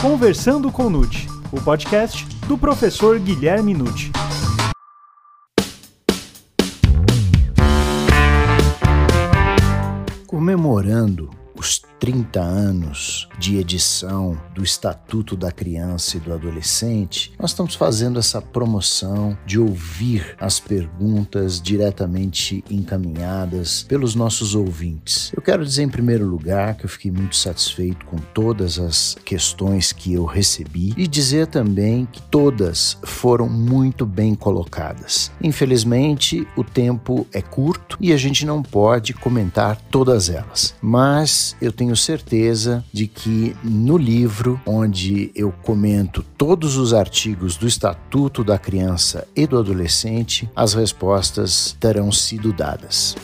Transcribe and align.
Conversando 0.00 0.70
com 0.70 0.88
Nute, 0.88 1.26
o 1.50 1.60
podcast 1.60 2.24
do 2.46 2.56
professor 2.56 3.18
Guilherme 3.18 3.74
Nute. 3.74 4.12
Comemorando 10.24 11.28
os 11.56 11.80
30 11.98 12.40
anos 12.40 13.28
de 13.38 13.56
edição 13.56 14.40
do 14.54 14.62
Estatuto 14.62 15.36
da 15.36 15.50
Criança 15.50 16.16
e 16.16 16.20
do 16.20 16.32
Adolescente, 16.32 17.32
nós 17.38 17.50
estamos 17.50 17.74
fazendo 17.74 18.18
essa 18.18 18.40
promoção 18.40 19.36
de 19.44 19.58
ouvir 19.58 20.36
as 20.40 20.60
perguntas 20.60 21.60
diretamente 21.60 22.64
encaminhadas 22.70 23.82
pelos 23.82 24.14
nossos 24.14 24.54
ouvintes. 24.54 25.32
Eu 25.34 25.42
quero 25.42 25.64
dizer, 25.64 25.82
em 25.82 25.88
primeiro 25.88 26.26
lugar, 26.26 26.76
que 26.76 26.84
eu 26.84 26.88
fiquei 26.88 27.10
muito 27.10 27.36
satisfeito 27.36 28.06
com 28.06 28.16
todas 28.16 28.78
as 28.78 29.16
questões 29.24 29.92
que 29.92 30.12
eu 30.12 30.24
recebi 30.24 30.94
e 30.96 31.06
dizer 31.06 31.46
também 31.46 32.06
que 32.10 32.22
todas 32.22 32.96
foram 33.02 33.48
muito 33.48 34.06
bem 34.06 34.34
colocadas. 34.34 35.30
Infelizmente, 35.42 36.46
o 36.56 36.62
tempo 36.62 37.26
é 37.32 37.42
curto 37.42 37.96
e 38.00 38.12
a 38.12 38.16
gente 38.16 38.46
não 38.46 38.62
pode 38.62 39.14
comentar 39.14 39.76
todas 39.90 40.28
elas, 40.28 40.74
mas 40.80 41.56
eu 41.60 41.72
tenho 41.72 41.87
certeza 41.96 42.84
de 42.92 43.06
que 43.06 43.56
no 43.62 43.96
livro, 43.96 44.60
onde 44.66 45.30
eu 45.34 45.52
comento 45.62 46.24
todos 46.36 46.76
os 46.76 46.92
artigos 46.92 47.56
do 47.56 47.66
Estatuto 47.66 48.42
da 48.42 48.58
Criança 48.58 49.26
e 49.34 49.46
do 49.46 49.58
Adolescente, 49.58 50.50
as 50.54 50.74
respostas 50.74 51.76
terão 51.80 52.10
sido 52.10 52.52
dadas. 52.52 53.14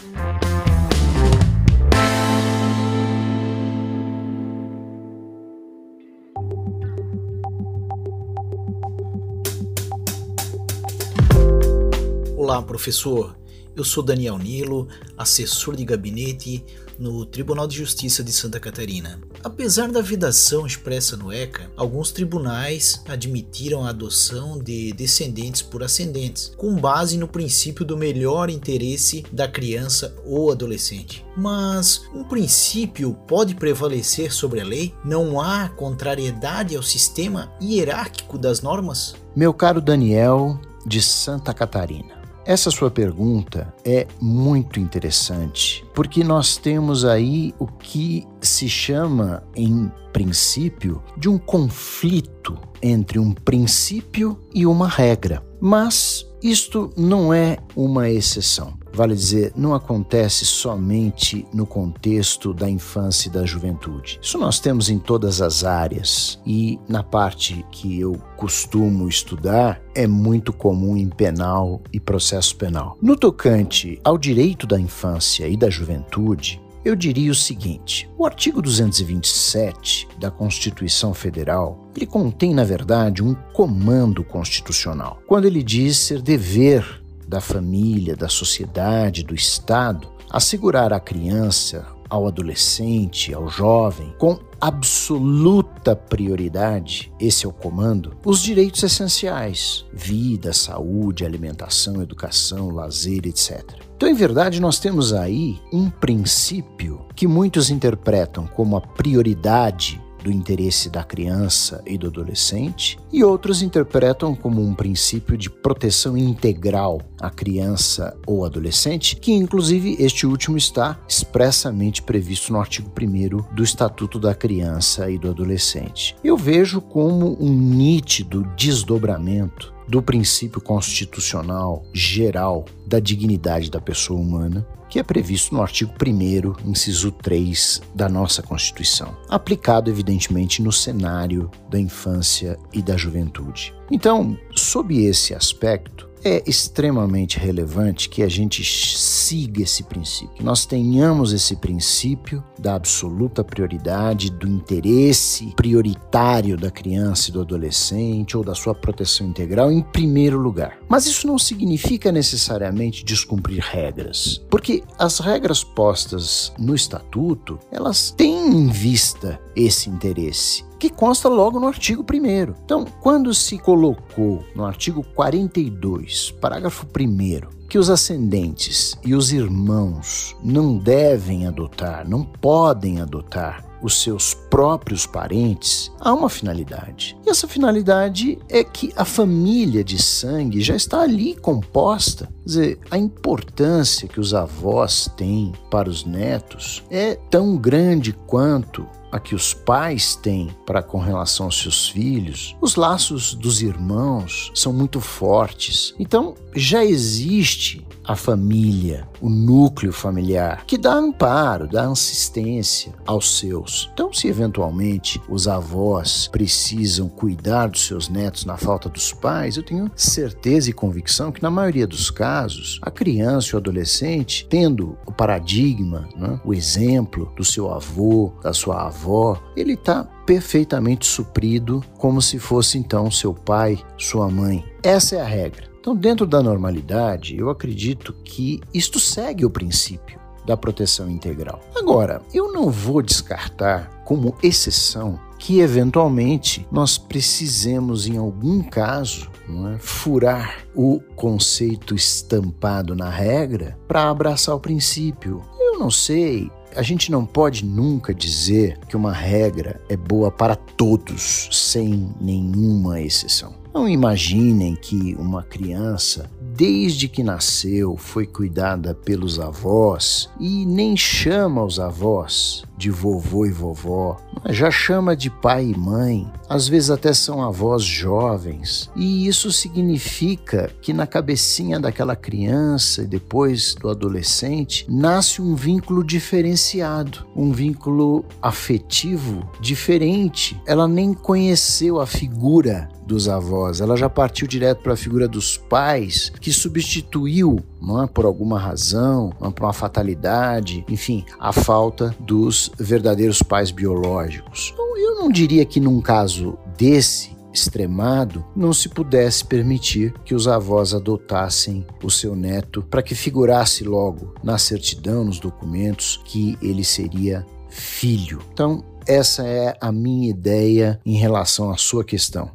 Olá, 12.36 12.62
professor. 12.62 13.36
Eu 13.74 13.82
sou 13.82 14.02
Daniel 14.02 14.38
Nilo, 14.38 14.86
assessor 15.16 15.74
de 15.74 15.84
gabinete 15.84 16.64
no 16.98 17.24
Tribunal 17.26 17.66
de 17.66 17.76
Justiça 17.76 18.22
de 18.22 18.32
Santa 18.32 18.58
Catarina. 18.60 19.20
Apesar 19.42 19.90
da 19.90 20.00
vedação 20.00 20.66
expressa 20.66 21.16
no 21.16 21.32
ECA, 21.32 21.70
alguns 21.76 22.10
tribunais 22.10 23.02
admitiram 23.06 23.84
a 23.84 23.90
adoção 23.90 24.58
de 24.58 24.92
descendentes 24.92 25.62
por 25.62 25.82
ascendentes, 25.82 26.52
com 26.56 26.74
base 26.76 27.18
no 27.18 27.28
princípio 27.28 27.84
do 27.84 27.96
melhor 27.96 28.48
interesse 28.48 29.24
da 29.30 29.46
criança 29.46 30.16
ou 30.24 30.50
adolescente. 30.50 31.24
Mas 31.36 32.02
um 32.14 32.24
princípio 32.24 33.14
pode 33.26 33.54
prevalecer 33.54 34.32
sobre 34.32 34.60
a 34.60 34.64
lei? 34.64 34.94
Não 35.04 35.40
há 35.40 35.68
contrariedade 35.68 36.76
ao 36.76 36.82
sistema 36.82 37.52
hierárquico 37.60 38.38
das 38.38 38.62
normas? 38.62 39.14
Meu 39.36 39.52
caro 39.52 39.80
Daniel 39.80 40.58
de 40.86 41.02
Santa 41.02 41.52
Catarina. 41.52 42.23
Essa 42.46 42.70
sua 42.70 42.90
pergunta 42.90 43.72
é 43.84 44.06
muito 44.20 44.78
interessante, 44.78 45.82
porque 45.94 46.22
nós 46.22 46.58
temos 46.58 47.04
aí 47.04 47.54
o 47.58 47.66
que 47.66 48.26
se 48.38 48.68
chama, 48.68 49.42
em 49.56 49.90
princípio, 50.12 51.02
de 51.16 51.26
um 51.28 51.38
conflito 51.38 52.58
entre 52.82 53.18
um 53.18 53.32
princípio 53.32 54.38
e 54.54 54.66
uma 54.66 54.86
regra. 54.86 55.42
Mas 55.58 56.26
isto 56.44 56.92
não 56.94 57.32
é 57.32 57.56
uma 57.74 58.10
exceção. 58.10 58.74
Vale 58.92 59.14
dizer, 59.14 59.52
não 59.56 59.74
acontece 59.74 60.44
somente 60.44 61.44
no 61.52 61.66
contexto 61.66 62.52
da 62.52 62.68
infância 62.68 63.28
e 63.28 63.32
da 63.32 63.46
juventude. 63.46 64.20
Isso 64.22 64.38
nós 64.38 64.60
temos 64.60 64.90
em 64.90 64.98
todas 64.98 65.40
as 65.40 65.64
áreas 65.64 66.38
e 66.46 66.78
na 66.86 67.02
parte 67.02 67.64
que 67.72 67.98
eu 67.98 68.12
costumo 68.36 69.08
estudar 69.08 69.80
é 69.94 70.06
muito 70.06 70.52
comum 70.52 70.96
em 70.96 71.08
penal 71.08 71.80
e 71.92 71.98
processo 71.98 72.54
penal. 72.56 72.96
No 73.00 73.16
tocante 73.16 73.98
ao 74.04 74.18
direito 74.18 74.66
da 74.66 74.78
infância 74.78 75.48
e 75.48 75.56
da 75.56 75.70
juventude, 75.70 76.62
eu 76.84 76.94
diria 76.94 77.32
o 77.32 77.34
seguinte: 77.34 78.08
o 78.18 78.26
artigo 78.26 78.60
227 78.60 80.06
da 80.18 80.30
Constituição 80.30 81.14
Federal, 81.14 81.83
ele 81.96 82.06
contém, 82.06 82.54
na 82.54 82.64
verdade, 82.64 83.22
um 83.22 83.34
comando 83.52 84.24
constitucional. 84.24 85.18
Quando 85.26 85.44
ele 85.46 85.62
diz 85.62 85.96
ser 85.98 86.20
dever 86.20 87.02
da 87.26 87.40
família, 87.40 88.16
da 88.16 88.28
sociedade, 88.28 89.24
do 89.24 89.34
Estado, 89.34 90.08
assegurar 90.30 90.92
à 90.92 91.00
criança, 91.00 91.86
ao 92.08 92.26
adolescente, 92.26 93.34
ao 93.34 93.48
jovem, 93.48 94.14
com 94.18 94.38
absoluta 94.60 95.96
prioridade, 95.96 97.12
esse 97.18 97.44
é 97.44 97.48
o 97.48 97.52
comando, 97.52 98.16
os 98.24 98.40
direitos 98.40 98.82
essenciais: 98.82 99.84
vida, 99.92 100.52
saúde, 100.52 101.24
alimentação, 101.24 102.02
educação, 102.02 102.70
lazer, 102.70 103.26
etc. 103.26 103.62
Então, 103.96 104.08
em 104.08 104.14
verdade, 104.14 104.60
nós 104.60 104.78
temos 104.78 105.12
aí 105.12 105.58
um 105.72 105.88
princípio 105.88 107.04
que 107.14 107.26
muitos 107.26 107.70
interpretam 107.70 108.46
como 108.46 108.76
a 108.76 108.80
prioridade 108.80 110.00
do 110.24 110.32
interesse 110.32 110.88
da 110.88 111.04
criança 111.04 111.82
e 111.86 111.98
do 111.98 112.06
adolescente, 112.06 112.98
e 113.12 113.22
outros 113.22 113.60
interpretam 113.60 114.34
como 114.34 114.62
um 114.62 114.74
princípio 114.74 115.36
de 115.36 115.50
proteção 115.50 116.16
integral 116.16 117.02
à 117.20 117.28
criança 117.28 118.16
ou 118.26 118.42
adolescente, 118.46 119.16
que 119.16 119.32
inclusive 119.32 119.96
este 119.98 120.26
último 120.26 120.56
está 120.56 120.98
expressamente 121.06 122.00
previsto 122.00 122.54
no 122.54 122.58
artigo 122.58 122.90
1 122.90 123.54
do 123.54 123.62
Estatuto 123.62 124.18
da 124.18 124.34
Criança 124.34 125.10
e 125.10 125.18
do 125.18 125.28
Adolescente. 125.28 126.16
Eu 126.24 126.38
vejo 126.38 126.80
como 126.80 127.36
um 127.38 127.52
nítido 127.52 128.44
desdobramento 128.56 129.74
do 129.86 130.02
princípio 130.02 130.58
constitucional 130.58 131.84
geral 131.92 132.64
da 132.86 132.98
dignidade 132.98 133.70
da 133.70 133.80
pessoa 133.80 134.18
humana, 134.18 134.66
que 134.94 135.00
é 135.00 135.02
previsto 135.02 135.52
no 135.52 135.60
artigo 135.60 135.92
1, 136.00 136.70
inciso 136.70 137.10
3 137.10 137.82
da 137.92 138.08
nossa 138.08 138.44
Constituição, 138.44 139.16
aplicado 139.28 139.90
evidentemente 139.90 140.62
no 140.62 140.70
cenário 140.70 141.50
da 141.68 141.80
infância 141.80 142.56
e 142.72 142.80
da 142.80 142.96
juventude. 142.96 143.74
Então, 143.90 144.38
sob 144.54 144.96
esse 145.04 145.34
aspecto, 145.34 146.08
é 146.24 146.42
extremamente 146.46 147.38
relevante 147.38 148.08
que 148.08 148.22
a 148.22 148.28
gente 148.28 148.64
siga 148.64 149.62
esse 149.62 149.82
princípio, 149.82 150.34
que 150.34 150.42
nós 150.42 150.64
tenhamos 150.64 151.32
esse 151.32 151.56
princípio 151.56 152.42
da 152.58 152.74
absoluta 152.74 153.44
prioridade, 153.44 154.30
do 154.30 154.48
interesse 154.48 155.52
prioritário 155.54 156.56
da 156.56 156.70
criança 156.70 157.28
e 157.28 157.32
do 157.32 157.42
adolescente 157.42 158.36
ou 158.36 158.42
da 158.42 158.54
sua 158.54 158.74
proteção 158.74 159.26
integral 159.26 159.70
em 159.70 159.82
primeiro 159.82 160.38
lugar. 160.38 160.78
Mas 160.88 161.06
isso 161.06 161.26
não 161.26 161.38
significa 161.38 162.10
necessariamente 162.10 163.04
descumprir 163.04 163.62
regras, 163.62 164.42
porque 164.48 164.82
as 164.98 165.18
regras 165.18 165.62
postas 165.62 166.52
no 166.58 166.74
estatuto, 166.74 167.58
elas 167.70 168.10
têm 168.10 168.48
em 168.48 168.68
vista 168.68 169.38
esse 169.54 169.90
interesse 169.90 170.64
que 170.84 170.90
consta 170.90 171.30
logo 171.30 171.58
no 171.58 171.66
artigo 171.66 172.04
1. 172.04 172.54
Então, 172.62 172.84
quando 173.00 173.32
se 173.32 173.56
colocou 173.56 174.44
no 174.54 174.66
artigo 174.66 175.02
42, 175.14 176.30
parágrafo 176.32 176.86
1, 176.86 177.66
que 177.70 177.78
os 177.78 177.88
ascendentes 177.88 178.94
e 179.02 179.14
os 179.14 179.32
irmãos 179.32 180.36
não 180.44 180.76
devem 180.76 181.46
adotar, 181.46 182.06
não 182.06 182.22
podem 182.22 183.00
adotar 183.00 183.64
os 183.80 184.02
seus 184.02 184.34
próprios 184.54 185.04
parentes, 185.04 185.90
há 185.98 186.14
uma 186.14 186.28
finalidade. 186.28 187.16
E 187.26 187.28
essa 187.28 187.48
finalidade 187.48 188.38
é 188.48 188.62
que 188.62 188.92
a 188.94 189.04
família 189.04 189.82
de 189.82 190.00
sangue 190.00 190.60
já 190.60 190.76
está 190.76 191.00
ali 191.00 191.34
composta. 191.34 192.26
Quer 192.26 192.44
dizer, 192.44 192.78
a 192.88 192.96
importância 192.96 194.06
que 194.06 194.20
os 194.20 194.32
avós 194.32 195.10
têm 195.16 195.52
para 195.68 195.90
os 195.90 196.04
netos 196.04 196.84
é 196.88 197.16
tão 197.28 197.56
grande 197.56 198.12
quanto 198.28 198.86
a 199.10 199.18
que 199.18 199.34
os 199.34 199.54
pais 199.54 200.14
têm 200.14 200.50
para 200.64 200.82
com 200.82 200.98
relação 200.98 201.46
aos 201.46 201.60
seus 201.60 201.88
filhos, 201.88 202.56
os 202.60 202.76
laços 202.76 203.34
dos 203.34 203.60
irmãos 203.60 204.52
são 204.54 204.72
muito 204.72 205.00
fortes. 205.00 205.94
Então, 205.98 206.34
já 206.54 206.84
existe 206.84 207.84
a 208.04 208.14
família, 208.14 209.08
o 209.20 209.30
núcleo 209.30 209.92
familiar, 209.92 210.64
que 210.66 210.76
dá 210.76 210.94
amparo, 210.94 211.66
dá 211.66 211.88
assistência 211.88 212.92
aos 213.06 213.38
seus. 213.38 213.88
Então, 213.94 214.12
se 214.12 214.28
eventualmente 214.44 215.20
os 215.28 215.48
avós 215.48 216.28
precisam 216.28 217.08
cuidar 217.08 217.68
dos 217.68 217.86
seus 217.86 218.08
netos 218.08 218.44
na 218.44 218.56
falta 218.56 218.88
dos 218.88 219.12
pais, 219.12 219.56
eu 219.56 219.62
tenho 219.62 219.90
certeza 219.96 220.70
e 220.70 220.72
convicção 220.72 221.32
que, 221.32 221.42
na 221.42 221.50
maioria 221.50 221.86
dos 221.86 222.10
casos, 222.10 222.78
a 222.82 222.90
criança 222.90 223.50
e 223.50 223.54
o 223.54 223.58
adolescente, 223.58 224.46
tendo 224.48 224.98
o 225.06 225.12
paradigma, 225.12 226.08
né, 226.16 226.38
o 226.44 226.52
exemplo 226.52 227.32
do 227.36 227.44
seu 227.44 227.72
avô, 227.72 228.32
da 228.42 228.52
sua 228.52 228.86
avó, 228.86 229.40
ele 229.56 229.72
está 229.72 230.04
perfeitamente 230.26 231.06
suprido, 231.06 231.82
como 231.98 232.20
se 232.20 232.38
fosse 232.38 232.78
então 232.78 233.10
seu 233.10 233.34
pai, 233.34 233.78
sua 233.98 234.28
mãe. 234.30 234.64
Essa 234.82 235.16
é 235.16 235.20
a 235.20 235.26
regra. 235.26 235.68
Então, 235.80 235.94
dentro 235.94 236.26
da 236.26 236.42
normalidade, 236.42 237.36
eu 237.36 237.50
acredito 237.50 238.14
que 238.24 238.60
isto 238.72 238.98
segue 238.98 239.44
o 239.44 239.50
princípio 239.50 240.23
da 240.44 240.56
proteção 240.56 241.10
integral. 241.10 241.60
Agora, 241.74 242.22
eu 242.32 242.52
não 242.52 242.70
vou 242.70 243.02
descartar 243.02 243.90
como 244.04 244.36
exceção 244.42 245.18
que 245.38 245.60
eventualmente 245.60 246.66
nós 246.72 246.96
precisemos, 246.96 248.06
em 248.06 248.16
algum 248.16 248.62
caso, 248.62 249.30
é? 249.74 249.78
furar 249.78 250.64
o 250.74 251.00
conceito 251.14 251.94
estampado 251.94 252.94
na 252.94 253.10
regra 253.10 253.78
para 253.86 254.08
abraçar 254.08 254.54
o 254.54 254.60
princípio. 254.60 255.42
Eu 255.60 255.78
não 255.78 255.90
sei, 255.90 256.50
a 256.74 256.82
gente 256.82 257.10
não 257.10 257.26
pode 257.26 257.64
nunca 257.64 258.14
dizer 258.14 258.78
que 258.88 258.96
uma 258.96 259.12
regra 259.12 259.80
é 259.88 259.96
boa 259.96 260.30
para 260.30 260.56
todos, 260.56 261.48
sem 261.52 262.10
nenhuma 262.20 263.00
exceção. 263.00 263.54
Não 263.74 263.88
imaginem 263.88 264.76
que 264.76 265.14
uma 265.18 265.42
criança, 265.42 266.30
desde 266.56 267.08
que 267.08 267.22
nasceu, 267.22 267.96
foi 267.96 268.26
cuidada 268.26 268.94
pelos 268.94 269.40
avós 269.40 270.30
e 270.38 270.64
nem 270.64 270.96
chama 270.96 271.64
os 271.64 271.80
avós 271.80 272.62
de 272.76 272.90
vovô 272.90 273.46
e 273.46 273.50
vovó, 273.50 274.16
já 274.50 274.70
chama 274.70 275.16
de 275.16 275.30
pai 275.30 275.66
e 275.66 275.78
mãe, 275.78 276.30
às 276.48 276.68
vezes 276.68 276.90
até 276.90 277.12
são 277.12 277.42
avós 277.42 277.82
jovens. 277.82 278.90
E 278.96 279.26
isso 279.26 279.50
significa 279.52 280.70
que 280.82 280.92
na 280.92 281.06
cabecinha 281.06 281.78
daquela 281.78 282.16
criança 282.16 283.02
e 283.02 283.06
depois 283.06 283.74
do 283.74 283.88
adolescente 283.88 284.86
nasce 284.88 285.40
um 285.40 285.54
vínculo 285.54 286.04
diferenciado, 286.04 287.26
um 287.34 287.52
vínculo 287.52 288.24
afetivo 288.42 289.48
diferente. 289.60 290.60
Ela 290.66 290.86
nem 290.86 291.14
conheceu 291.14 292.00
a 292.00 292.06
figura 292.06 292.88
dos 293.06 293.28
avós, 293.28 293.80
ela 293.80 293.96
já 293.96 294.08
partiu 294.08 294.46
direto 294.46 294.82
para 294.82 294.94
a 294.94 294.96
figura 294.96 295.28
dos 295.28 295.56
pais, 295.56 296.32
que 296.40 296.52
substituiu, 296.52 297.62
é, 298.02 298.06
por 298.06 298.24
alguma 298.24 298.58
razão, 298.58 299.32
é, 299.40 299.50
por 299.50 299.64
uma 299.64 299.72
fatalidade, 299.72 300.84
enfim, 300.88 301.24
a 301.38 301.52
falta 301.52 302.14
dos 302.20 302.70
verdadeiros 302.78 303.42
pais 303.42 303.70
biológicos. 303.70 304.70
Então, 304.72 304.96
eu 304.96 305.14
não 305.16 305.30
diria 305.30 305.64
que 305.64 305.80
num 305.80 306.00
caso 306.00 306.58
desse 306.76 307.34
extremado, 307.54 308.44
não 308.54 308.72
se 308.72 308.88
pudesse 308.88 309.44
permitir 309.44 310.12
que 310.24 310.34
os 310.34 310.48
avós 310.48 310.92
adotassem 310.92 311.86
o 312.02 312.10
seu 312.10 312.34
neto 312.34 312.82
para 312.82 313.02
que 313.02 313.14
figurasse 313.14 313.84
logo 313.84 314.34
na 314.42 314.58
certidão, 314.58 315.24
nos 315.24 315.38
documentos, 315.38 316.20
que 316.24 316.58
ele 316.60 316.82
seria 316.82 317.46
filho. 317.70 318.40
Então, 318.52 318.84
essa 319.06 319.46
é 319.46 319.76
a 319.80 319.92
minha 319.92 320.28
ideia 320.28 321.00
em 321.06 321.14
relação 321.14 321.70
à 321.70 321.76
sua 321.76 322.04
questão. 322.04 322.50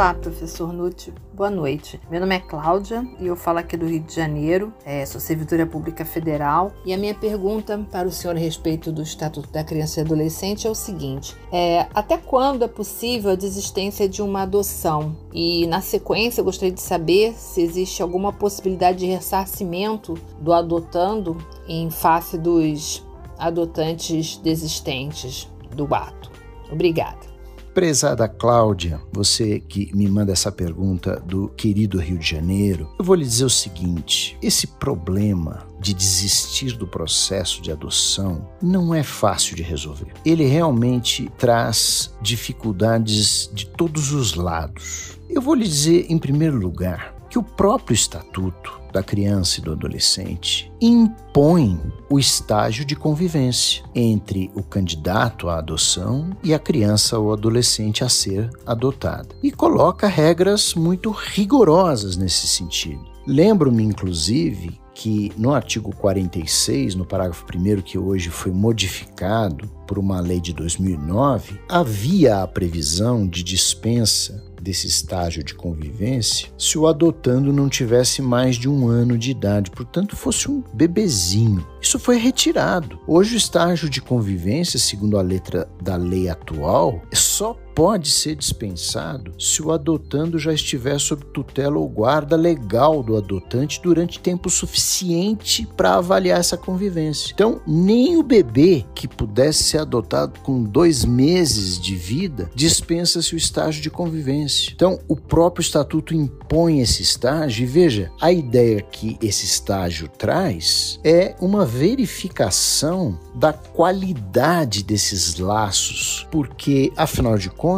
Olá, 0.00 0.14
professor 0.14 0.72
Nutti. 0.72 1.12
Boa 1.34 1.50
noite. 1.50 2.00
Meu 2.10 2.20
nome 2.20 2.34
é 2.34 2.38
Cláudia 2.38 3.06
e 3.20 3.26
eu 3.26 3.36
falo 3.36 3.58
aqui 3.58 3.76
do 3.76 3.84
Rio 3.84 4.00
de 4.00 4.14
Janeiro. 4.14 4.72
É, 4.82 5.04
sou 5.04 5.20
servidora 5.20 5.66
pública 5.66 6.06
federal. 6.06 6.72
E 6.86 6.94
a 6.94 6.96
minha 6.96 7.14
pergunta 7.14 7.78
para 7.92 8.08
o 8.08 8.10
senhor 8.10 8.34
a 8.34 8.38
respeito 8.38 8.90
do 8.90 9.02
Estatuto 9.02 9.50
da 9.50 9.62
Criança 9.62 10.00
e 10.00 10.02
Adolescente 10.02 10.66
é 10.66 10.70
o 10.70 10.74
seguinte: 10.74 11.36
é, 11.52 11.86
até 11.92 12.16
quando 12.16 12.64
é 12.64 12.66
possível 12.66 13.32
a 13.32 13.34
desistência 13.34 14.08
de 14.08 14.22
uma 14.22 14.40
adoção? 14.44 15.14
E 15.34 15.66
na 15.66 15.82
sequência, 15.82 16.40
eu 16.40 16.46
gostaria 16.46 16.72
de 16.72 16.80
saber 16.80 17.34
se 17.34 17.60
existe 17.60 18.00
alguma 18.00 18.32
possibilidade 18.32 19.00
de 19.00 19.04
ressarcimento 19.04 20.14
do 20.40 20.54
adotando 20.54 21.36
em 21.68 21.90
face 21.90 22.38
dos 22.38 23.06
adotantes 23.38 24.38
desistentes 24.38 25.46
do 25.76 25.94
ato. 25.94 26.30
Obrigada. 26.72 27.29
Prezada 27.72 28.28
Cláudia, 28.28 29.00
você 29.12 29.60
que 29.60 29.94
me 29.94 30.08
manda 30.08 30.32
essa 30.32 30.50
pergunta 30.50 31.22
do 31.24 31.48
querido 31.50 32.00
Rio 32.00 32.18
de 32.18 32.28
Janeiro, 32.28 32.90
eu 32.98 33.04
vou 33.04 33.14
lhe 33.14 33.24
dizer 33.24 33.44
o 33.44 33.50
seguinte: 33.50 34.36
esse 34.42 34.66
problema 34.66 35.66
de 35.78 35.94
desistir 35.94 36.76
do 36.76 36.86
processo 36.86 37.62
de 37.62 37.70
adoção 37.70 38.48
não 38.60 38.92
é 38.92 39.04
fácil 39.04 39.54
de 39.54 39.62
resolver. 39.62 40.12
Ele 40.26 40.44
realmente 40.46 41.30
traz 41.38 42.12
dificuldades 42.20 43.48
de 43.54 43.66
todos 43.66 44.12
os 44.12 44.34
lados. 44.34 45.18
Eu 45.28 45.40
vou 45.40 45.54
lhe 45.54 45.66
dizer, 45.66 46.06
em 46.08 46.18
primeiro 46.18 46.58
lugar, 46.58 47.14
que 47.30 47.38
o 47.38 47.42
próprio 47.42 47.94
estatuto 47.94 48.79
da 48.92 49.02
criança 49.02 49.60
e 49.60 49.62
do 49.62 49.72
adolescente 49.72 50.70
impõe 50.80 51.80
o 52.08 52.18
estágio 52.18 52.84
de 52.84 52.96
convivência 52.96 53.84
entre 53.94 54.50
o 54.54 54.62
candidato 54.62 55.48
à 55.48 55.58
adoção 55.58 56.30
e 56.42 56.54
a 56.54 56.58
criança 56.58 57.18
ou 57.18 57.32
adolescente 57.32 58.02
a 58.02 58.08
ser 58.08 58.50
adotada 58.66 59.28
e 59.42 59.50
coloca 59.50 60.06
regras 60.06 60.74
muito 60.74 61.10
rigorosas 61.10 62.16
nesse 62.16 62.46
sentido. 62.46 63.04
Lembro-me, 63.26 63.84
inclusive, 63.84 64.80
que 64.94 65.32
no 65.36 65.54
artigo 65.54 65.94
46, 65.96 66.94
no 66.94 67.06
parágrafo 67.06 67.46
1, 67.54 67.80
que 67.80 67.96
hoje 67.96 68.28
foi 68.28 68.52
modificado 68.52 69.66
por 69.86 69.98
uma 69.98 70.20
lei 70.20 70.40
de 70.40 70.52
2009, 70.52 71.58
havia 71.68 72.42
a 72.42 72.46
previsão 72.46 73.26
de 73.26 73.42
dispensa 73.42 74.44
desse 74.60 74.86
estágio 74.86 75.42
de 75.42 75.54
convivência 75.54 76.48
se 76.58 76.78
o 76.78 76.86
adotando 76.86 77.52
não 77.52 77.68
tivesse 77.68 78.22
mais 78.22 78.56
de 78.56 78.68
um 78.68 78.88
ano 78.88 79.16
de 79.16 79.30
idade, 79.30 79.70
portanto 79.70 80.16
fosse 80.16 80.50
um 80.50 80.62
bebezinho. 80.72 81.66
Isso 81.80 81.98
foi 81.98 82.18
retirado. 82.18 82.98
Hoje 83.06 83.34
o 83.34 83.36
estágio 83.36 83.88
de 83.88 84.00
convivência, 84.00 84.78
segundo 84.78 85.18
a 85.18 85.22
letra 85.22 85.68
da 85.82 85.96
lei 85.96 86.28
atual, 86.28 87.02
só 87.12 87.56
pode 87.80 88.10
ser 88.10 88.36
dispensado 88.36 89.32
se 89.38 89.62
o 89.62 89.72
adotando 89.72 90.38
já 90.38 90.52
estiver 90.52 91.00
sob 91.00 91.24
tutela 91.32 91.78
ou 91.78 91.88
guarda 91.88 92.36
legal 92.36 93.02
do 93.02 93.16
adotante 93.16 93.80
durante 93.82 94.20
tempo 94.20 94.50
suficiente 94.50 95.66
para 95.78 95.94
avaliar 95.94 96.38
essa 96.38 96.58
convivência. 96.58 97.32
Então, 97.32 97.58
nem 97.66 98.18
o 98.18 98.22
bebê 98.22 98.84
que 98.94 99.08
pudesse 99.08 99.64
ser 99.64 99.78
adotado 99.78 100.40
com 100.40 100.62
dois 100.62 101.06
meses 101.06 101.80
de 101.80 101.96
vida 101.96 102.50
dispensa-se 102.54 103.34
o 103.34 103.38
estágio 103.38 103.80
de 103.80 103.88
convivência. 103.88 104.72
Então, 104.74 105.00
o 105.08 105.16
próprio 105.16 105.62
estatuto 105.62 106.12
impõe 106.12 106.80
esse 106.80 107.00
estágio 107.00 107.62
e 107.62 107.66
veja, 107.66 108.12
a 108.20 108.30
ideia 108.30 108.82
que 108.82 109.16
esse 109.22 109.46
estágio 109.46 110.06
traz 110.18 111.00
é 111.02 111.34
uma 111.40 111.64
verificação 111.64 113.18
da 113.34 113.54
qualidade 113.54 114.84
desses 114.84 115.38
laços, 115.38 116.28
porque, 116.30 116.92
afinal 116.94 117.38
de 117.38 117.48
contas, 117.48 117.69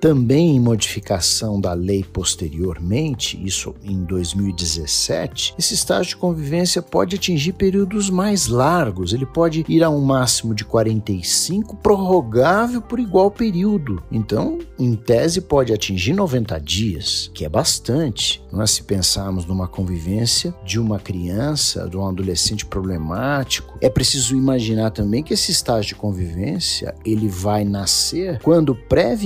também 0.00 0.56
em 0.56 0.60
modificação 0.60 1.60
da 1.60 1.72
lei 1.72 2.04
posteriormente, 2.04 3.40
isso 3.44 3.74
em 3.82 4.04
2017, 4.04 5.54
esse 5.58 5.74
estágio 5.74 6.10
de 6.10 6.16
convivência 6.16 6.82
pode 6.82 7.16
atingir 7.16 7.52
períodos 7.52 8.10
mais 8.10 8.46
largos, 8.46 9.12
ele 9.12 9.26
pode 9.26 9.64
ir 9.68 9.82
a 9.82 9.90
um 9.90 10.00
máximo 10.00 10.54
de 10.54 10.64
45, 10.64 11.76
prorrogável 11.76 12.80
por 12.80 12.98
igual 12.98 13.30
período. 13.30 14.02
Então, 14.10 14.58
em 14.78 14.94
tese, 14.94 15.40
pode 15.40 15.72
atingir 15.72 16.12
90 16.12 16.58
dias, 16.60 17.30
que 17.34 17.44
é 17.44 17.48
bastante. 17.48 18.42
Nós, 18.52 18.70
se 18.72 18.82
pensarmos 18.82 19.44
numa 19.46 19.68
convivência 19.68 20.54
de 20.64 20.78
uma 20.78 20.98
criança, 20.98 21.88
de 21.88 21.96
um 21.96 22.06
adolescente 22.06 22.64
problemático, 22.66 23.78
é 23.80 23.88
preciso 23.88 24.36
imaginar 24.36 24.90
também 24.90 25.22
que 25.22 25.34
esse 25.34 25.50
estágio 25.50 25.88
de 25.88 25.94
convivência 25.94 26.94
ele 27.04 27.28
vai 27.28 27.64
nascer 27.64 28.40
quando 28.42 28.74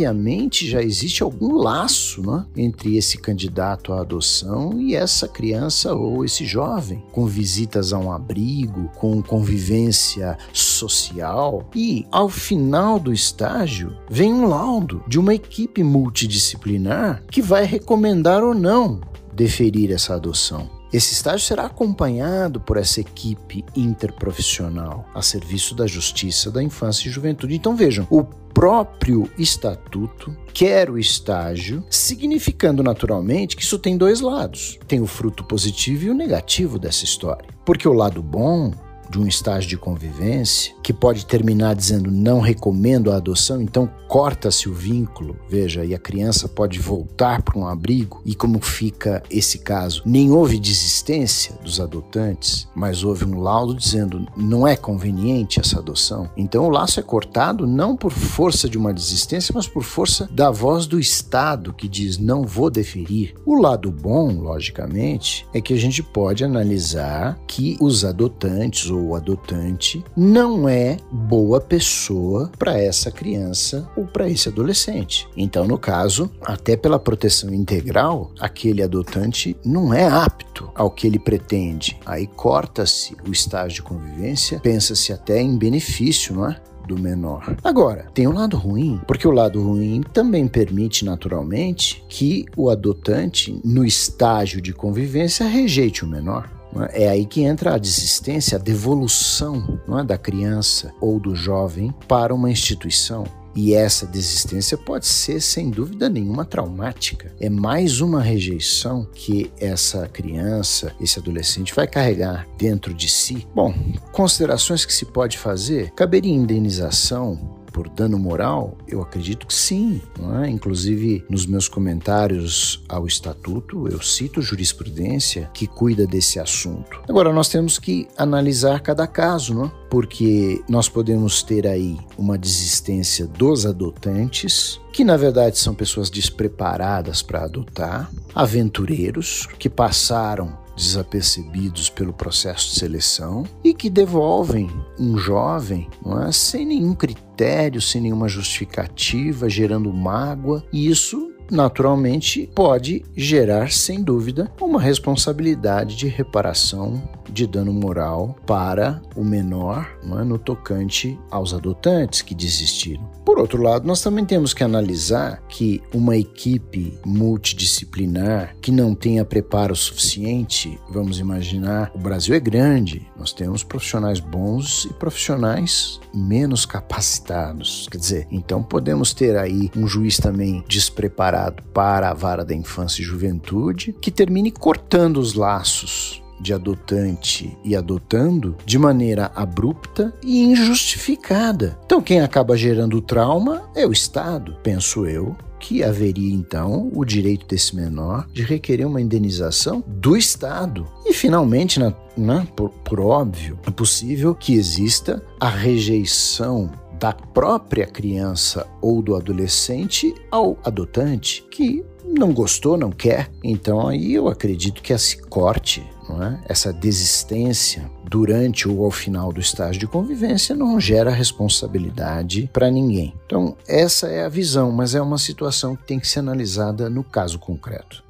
previamente 0.03 0.69
já 0.69 0.83
existe 0.83 1.23
algum 1.23 1.55
laço 1.55 2.23
né, 2.23 2.45
entre 2.57 2.97
esse 2.97 3.17
candidato 3.19 3.93
à 3.93 4.01
adoção 4.01 4.81
e 4.81 4.97
essa 4.97 5.29
criança 5.29 5.95
ou 5.95 6.25
esse 6.25 6.45
jovem, 6.45 7.01
com 7.13 7.25
visitas 7.25 7.93
a 7.93 7.99
um 7.99 8.11
abrigo, 8.11 8.91
com 8.97 9.23
convivência 9.23 10.37
social. 10.53 11.69
E 11.73 12.05
ao 12.11 12.29
final 12.29 12.99
do 12.99 13.13
estágio 13.13 13.97
vem 14.11 14.33
um 14.35 14.47
laudo 14.47 15.05
de 15.07 15.21
uma 15.21 15.35
equipe 15.35 15.85
multidisciplinar 15.85 17.23
que 17.31 17.41
vai 17.41 17.65
recomendar 17.65 18.43
ou 18.43 18.55
não 18.55 19.01
deferir 19.33 19.93
essa 19.93 20.17
adoção. 20.17 20.83
Esse 20.93 21.15
estágio 21.15 21.47
será 21.47 21.65
acompanhado 21.67 22.61
por 22.61 22.77
essa 22.77 23.01
equipe 23.01 23.65
interprofissional 23.75 25.07
a 25.15 25.23
serviço 25.23 25.75
da 25.75 25.87
Justiça 25.87 26.51
da 26.51 26.63
Infância 26.63 27.09
e 27.09 27.11
Juventude. 27.11 27.55
Então 27.55 27.75
vejam, 27.75 28.07
o 28.11 28.23
próprio 28.53 29.29
estatuto 29.39 30.37
quer 30.53 30.91
o 30.91 30.99
estágio, 30.99 31.83
significando 31.89 32.83
naturalmente 32.83 33.57
que 33.57 33.63
isso 33.63 33.79
tem 33.79 33.97
dois 33.97 34.21
lados. 34.21 34.79
Tem 34.87 35.01
o 35.01 35.07
fruto 35.07 35.45
positivo 35.45 36.05
e 36.05 36.11
o 36.11 36.15
negativo 36.15 36.79
dessa 36.79 37.05
história. 37.05 37.49
Porque 37.65 37.89
o 37.89 37.93
lado 37.93 38.23
bom 38.23 38.73
de 39.12 39.19
um 39.19 39.26
estágio 39.26 39.69
de 39.69 39.76
convivência, 39.76 40.75
que 40.83 40.92
pode 40.92 41.26
terminar 41.26 41.75
dizendo 41.75 42.11
não 42.11 42.40
recomendo 42.40 43.12
a 43.12 43.16
adoção, 43.16 43.61
então 43.61 43.88
corta-se 44.09 44.69
o 44.69 44.75
vínculo, 44.75 45.37
veja, 45.49 45.85
e 45.85 45.95
a 45.95 45.99
criança 45.99 46.49
pode 46.49 46.78
voltar 46.78 47.42
para 47.42 47.59
um 47.59 47.66
abrigo, 47.66 48.23
e 48.25 48.35
como 48.35 48.61
fica 48.61 49.23
esse 49.31 49.59
caso? 49.59 50.02
Nem 50.04 50.31
houve 50.31 50.59
desistência 50.59 51.54
dos 51.62 51.81
adotantes, 51.81 52.69
mas 52.75 53.04
houve 53.04 53.25
um 53.25 53.40
laudo 53.40 53.75
dizendo 53.75 54.26
não 54.37 54.66
é 54.66 54.76
conveniente 54.76 55.61
essa 55.61 55.78
adoção. 55.78 56.31
Então 56.37 56.64
o 56.64 56.71
laço 56.71 56.99
é 56.99 57.02
cortado 57.02 57.66
não 57.66 57.97
por 57.97 58.12
força 58.12 58.69
de 58.69 58.78
uma 58.78 58.92
desistência, 58.92 59.52
mas 59.54 59.66
por 59.66 59.83
força 59.83 60.28
da 60.33 60.50
voz 60.50 60.87
do 60.87 60.99
Estado 60.99 61.73
que 61.73 61.88
diz 61.88 62.19
não 62.19 62.45
vou 62.45 62.71
deferir. 62.71 63.35
O 63.45 63.61
lado 63.61 63.90
bom, 63.90 64.40
logicamente, 64.40 65.47
é 65.52 65.61
que 65.61 65.75
a 65.75 65.78
gente 65.78 66.02
pode 66.02 66.45
analisar 66.45 67.38
que 67.47 67.76
os 67.81 68.04
adotantes 68.04 68.90
ou 68.90 69.02
o 69.03 69.15
adotante 69.15 70.05
não 70.17 70.69
é 70.69 70.97
boa 71.11 71.61
pessoa 71.61 72.51
para 72.59 72.79
essa 72.79 73.11
criança 73.11 73.89
ou 73.97 74.07
para 74.07 74.29
esse 74.29 74.49
adolescente. 74.49 75.29
Então, 75.37 75.67
no 75.67 75.79
caso, 75.79 76.31
até 76.43 76.77
pela 76.77 76.99
proteção 76.99 77.53
integral, 77.53 78.31
aquele 78.39 78.83
adotante 78.83 79.57
não 79.65 79.93
é 79.93 80.07
apto 80.07 80.71
ao 80.75 80.91
que 80.91 81.07
ele 81.07 81.19
pretende. 81.19 81.99
Aí 82.07 82.27
corta-se 82.27 83.17
o 83.27 83.33
estágio 83.33 83.77
de 83.77 83.83
convivência, 83.83 84.61
pensa-se 84.61 85.13
até 85.13 85.41
em 85.41 85.57
benefício, 85.57 86.35
não 86.35 86.49
é? 86.49 86.61
do 86.87 86.99
menor. 86.99 87.57
Agora, 87.63 88.07
tem 88.13 88.27
um 88.27 88.33
lado 88.33 88.57
ruim, 88.57 89.01
porque 89.07 89.27
o 89.27 89.31
lado 89.31 89.63
ruim 89.63 90.03
também 90.13 90.47
permite 90.49 91.05
naturalmente 91.05 92.05
que 92.09 92.45
o 92.57 92.69
adotante, 92.69 93.59
no 93.65 93.85
estágio 93.85 94.61
de 94.61 94.73
convivência, 94.73 95.47
rejeite 95.47 96.05
o 96.05 96.09
menor. 96.09 96.51
É? 96.88 97.05
é 97.05 97.09
aí 97.09 97.26
que 97.26 97.43
entra 97.43 97.75
a 97.75 97.79
desistência, 97.79 98.57
a 98.57 98.61
devolução 98.61 99.81
é, 99.88 100.05
da 100.05 100.19
criança 100.19 100.93
ou 101.00 101.19
do 101.19 101.35
jovem 101.35 101.95
para 102.07 102.35
uma 102.35 102.50
instituição. 102.50 103.25
E 103.55 103.75
essa 103.75 104.07
desistência 104.07 104.79
pode 104.79 105.07
ser, 105.07 105.41
sem 105.41 105.69
dúvida 105.69 106.09
nenhuma, 106.09 106.45
traumática. 106.45 107.35
É 107.38 107.50
mais 107.50 108.00
uma 108.00 108.23
rejeição 108.23 109.07
que 109.14 109.52
essa 109.61 110.09
criança, 110.09 110.95
esse 110.99 111.19
adolescente 111.19 111.75
vai 111.75 111.87
carregar 111.87 112.49
dentro 112.57 112.95
de 112.95 113.11
si. 113.11 113.47
Bom, 113.55 113.75
considerações 114.11 114.87
que 114.87 114.93
se 114.93 115.05
pode 115.05 115.37
fazer: 115.37 115.91
caberia 115.91 116.33
indenização 116.33 117.62
por 117.73 117.88
dano 117.88 118.19
moral? 118.19 118.76
Eu 118.87 119.00
acredito 119.02 119.47
que 119.47 119.55
sim. 119.55 120.00
É? 120.43 120.49
Inclusive, 120.49 121.25
nos 121.29 121.47
meus 121.47 121.69
comentários 121.69 122.85
ao 122.88 123.07
Estatuto, 123.07 123.88
eu 123.88 124.00
cito 124.02 124.43
jurisprudência 124.43 125.50
que 125.55 125.67
cuida 125.67 126.07
desse 126.07 126.38
assunto. 126.38 127.00
Agora, 127.09 127.33
nós 127.33 127.49
temos 127.49 127.79
que 127.79 128.07
analisar 128.17 128.81
cada 128.81 129.07
caso, 129.07 129.55
não 129.55 129.64
é? 129.67 129.83
porque 129.93 130.64
nós 130.67 130.88
podemos 130.88 131.43
ter 131.43 131.67
aí 131.67 131.99
uma 132.17 132.38
desistência 132.38 133.26
dos 133.26 133.67
adotantes, 133.67 134.81
que 134.91 135.05
na 135.05 135.19
verdade 135.19 135.59
são 135.59 135.75
pessoas 135.75 136.09
despreparadas 136.09 137.21
para 137.21 137.45
adotar, 137.45 138.11
aventureiros 138.35 139.47
que 139.59 139.69
passaram 139.69 140.62
desapercebidos 140.76 141.88
pelo 141.91 142.12
processo 142.12 142.71
de 142.71 142.79
seleção 142.79 143.45
e 143.62 143.75
que 143.75 143.91
devolvem 143.91 144.71
um 144.99 145.17
jovem 145.17 145.88
é, 146.26 146.33
sem 146.33 146.67
nenhum 146.67 146.95
critério, 146.95 147.81
sem 147.81 148.00
nenhuma 148.00 148.29
justificativa, 148.29 149.49
gerando 149.49 149.93
mágoa, 149.93 150.64
e 150.73 150.88
isso 150.88 151.33
naturalmente 151.50 152.50
pode 152.55 153.05
gerar, 153.14 153.71
sem 153.71 154.02
dúvida, 154.02 154.50
uma 154.61 154.81
responsabilidade 154.81 155.97
de 155.97 156.09
reparação 156.09 157.02
de 157.33 157.47
dano 157.47 157.73
moral 157.73 158.37
para 158.47 159.01
o 159.17 159.25
menor 159.25 159.89
é, 160.03 160.25
no 160.25 160.39
tocante 160.39 161.19
aos 161.31 161.55
adotantes 161.55 162.23
que 162.23 162.35
desistiram. 162.35 163.11
Por 163.25 163.39
outro 163.39 163.62
lado, 163.62 163.87
nós 163.87 164.03
também 164.03 164.25
temos 164.25 164.53
que 164.53 164.62
analisar 164.62 165.43
que 165.49 165.81
uma 165.95 166.17
equipe 166.17 166.99
multidisciplinar 167.05 168.55
que 168.61 168.71
não 168.71 168.95
tenha 168.95 169.25
preparo 169.25 169.75
suficiente, 169.75 170.79
vamos 170.91 171.19
imaginar, 171.19 171.91
o 171.95 171.99
Brasil 171.99 172.35
é 172.35 172.41
grande, 172.41 173.07
nós 173.17 173.33
temos 173.33 173.62
profissionais 173.62 174.21
bons 174.21 174.85
e 174.85 174.93
profissionais 174.95 176.01
menos 176.15 176.67
capacitados. 176.67 177.89
Quer 177.91 177.99
dizer, 177.99 178.29
então 178.31 178.62
podemos 178.62 179.15
ter 179.15 179.37
aí 179.37 179.71
um 179.77 179.87
juiz 179.87 180.19
também 180.19 180.65
despreparado 180.69 181.62
para 181.73 182.11
a 182.11 182.15
vara 182.15 182.45
da 182.45 182.55
infância 182.55 183.03
e 183.03 183.05
juventude 183.05 183.95
que 184.01 184.11
termine 184.11 184.51
cortando 184.51 185.19
os 185.19 185.35
laços 185.35 186.22
de 186.43 186.53
adotante 186.53 187.57
e 187.65 187.77
adotando 187.77 188.57
de 188.67 188.79
maneira 188.79 189.31
abrupta 189.35 190.13
e 190.23 190.43
injustificada. 190.43 191.79
Então, 191.87 192.03
quem 192.03 192.21
acaba 192.21 192.57
gerando 192.57 193.01
trauma 193.01 193.71
é 193.75 193.87
o 193.87 193.93
Estado, 193.93 194.57
penso 194.63 195.07
eu, 195.07 195.37
que 195.63 195.85
haveria 195.85 196.35
então 196.35 196.91
o 196.93 197.05
direito 197.05 197.47
desse 197.47 197.77
menor 197.77 198.27
de 198.33 198.43
requerer 198.43 198.87
uma 198.87 199.01
indenização 199.01 199.83
do 199.87 200.17
Estado. 200.17 200.87
E 201.07 201.15
finalmente, 201.15 201.79
na, 201.79 201.95
na, 202.17 202.45
por, 202.45 202.71
por 202.71 202.99
óbvio, 202.99 203.57
é 203.65 203.71
possível 203.71 204.35
que 204.35 204.55
exista 204.55 205.25
a 205.39 205.49
rejeição 205.49 206.69
da 206.99 207.13
própria 207.13 207.87
criança 207.87 208.67
ou 208.81 209.01
do 209.01 209.15
adolescente 209.15 210.15
ao 210.31 210.59
adotante 210.65 211.45
que 211.51 211.85
não 212.05 212.33
gostou, 212.33 212.77
não 212.77 212.91
quer. 212.91 213.31
Então 213.43 213.87
aí 213.87 214.15
eu 214.15 214.29
acredito 214.29 214.83
que 214.83 214.93
esse 214.93 215.21
corte 215.23 215.83
é? 216.21 216.40
essa 216.47 216.73
desistência 216.73 217.88
durante 218.02 218.69
ou 218.69 218.85
ao 218.85 218.90
final 218.90 219.33
do 219.33 219.40
estágio 219.40 219.78
de 219.78 219.87
convivência 219.87 220.57
não 220.57 220.81
gera 220.81 221.11
responsabilidade 221.11 222.50
para 222.52 222.71
ninguém. 222.71 223.14
Então, 223.25 223.57
essa 223.69 224.09
é 224.09 224.25
a 224.25 224.28
visão, 224.28 224.73
mas 224.73 224.95
é 224.95 225.00
uma 225.00 225.19
situação 225.19 225.76
que 225.76 225.87
tem 225.87 226.00
que 226.00 226.09
ser 226.09 226.19
analisada 226.19 226.90
no 226.90 227.04
caso 227.04 227.38
concreto. 227.38 228.02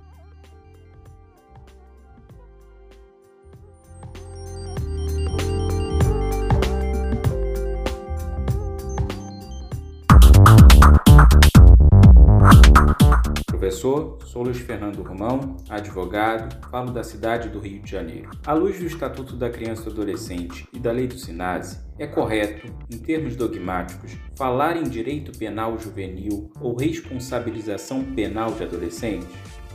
Professor, 13.63 14.19
sou 14.27 14.43
Luiz 14.43 14.59
Fernando 14.59 15.05
Romão, 15.05 15.57
advogado, 15.69 16.69
falo 16.69 16.91
da 16.91 17.05
cidade 17.05 17.49
do 17.49 17.61
Rio 17.61 17.81
de 17.81 17.89
Janeiro. 17.89 18.29
À 18.45 18.53
luz 18.55 18.81
do 18.81 18.87
Estatuto 18.87 19.37
da 19.37 19.49
Criança 19.49 19.83
e 19.83 19.85
do 19.85 19.91
Adolescente 19.93 20.67
e 20.73 20.81
da 20.81 20.91
Lei 20.91 21.07
do 21.07 21.17
SINASE, 21.17 21.79
é 21.97 22.05
correto, 22.05 22.67
em 22.91 22.99
termos 22.99 23.37
dogmáticos, 23.37 24.17
falar 24.35 24.77
em 24.77 24.83
direito 24.83 25.31
penal 25.39 25.79
juvenil 25.79 26.51
ou 26.61 26.75
responsabilização 26.75 28.03
penal 28.03 28.51
de 28.51 28.65
adolescentes? 28.65 29.29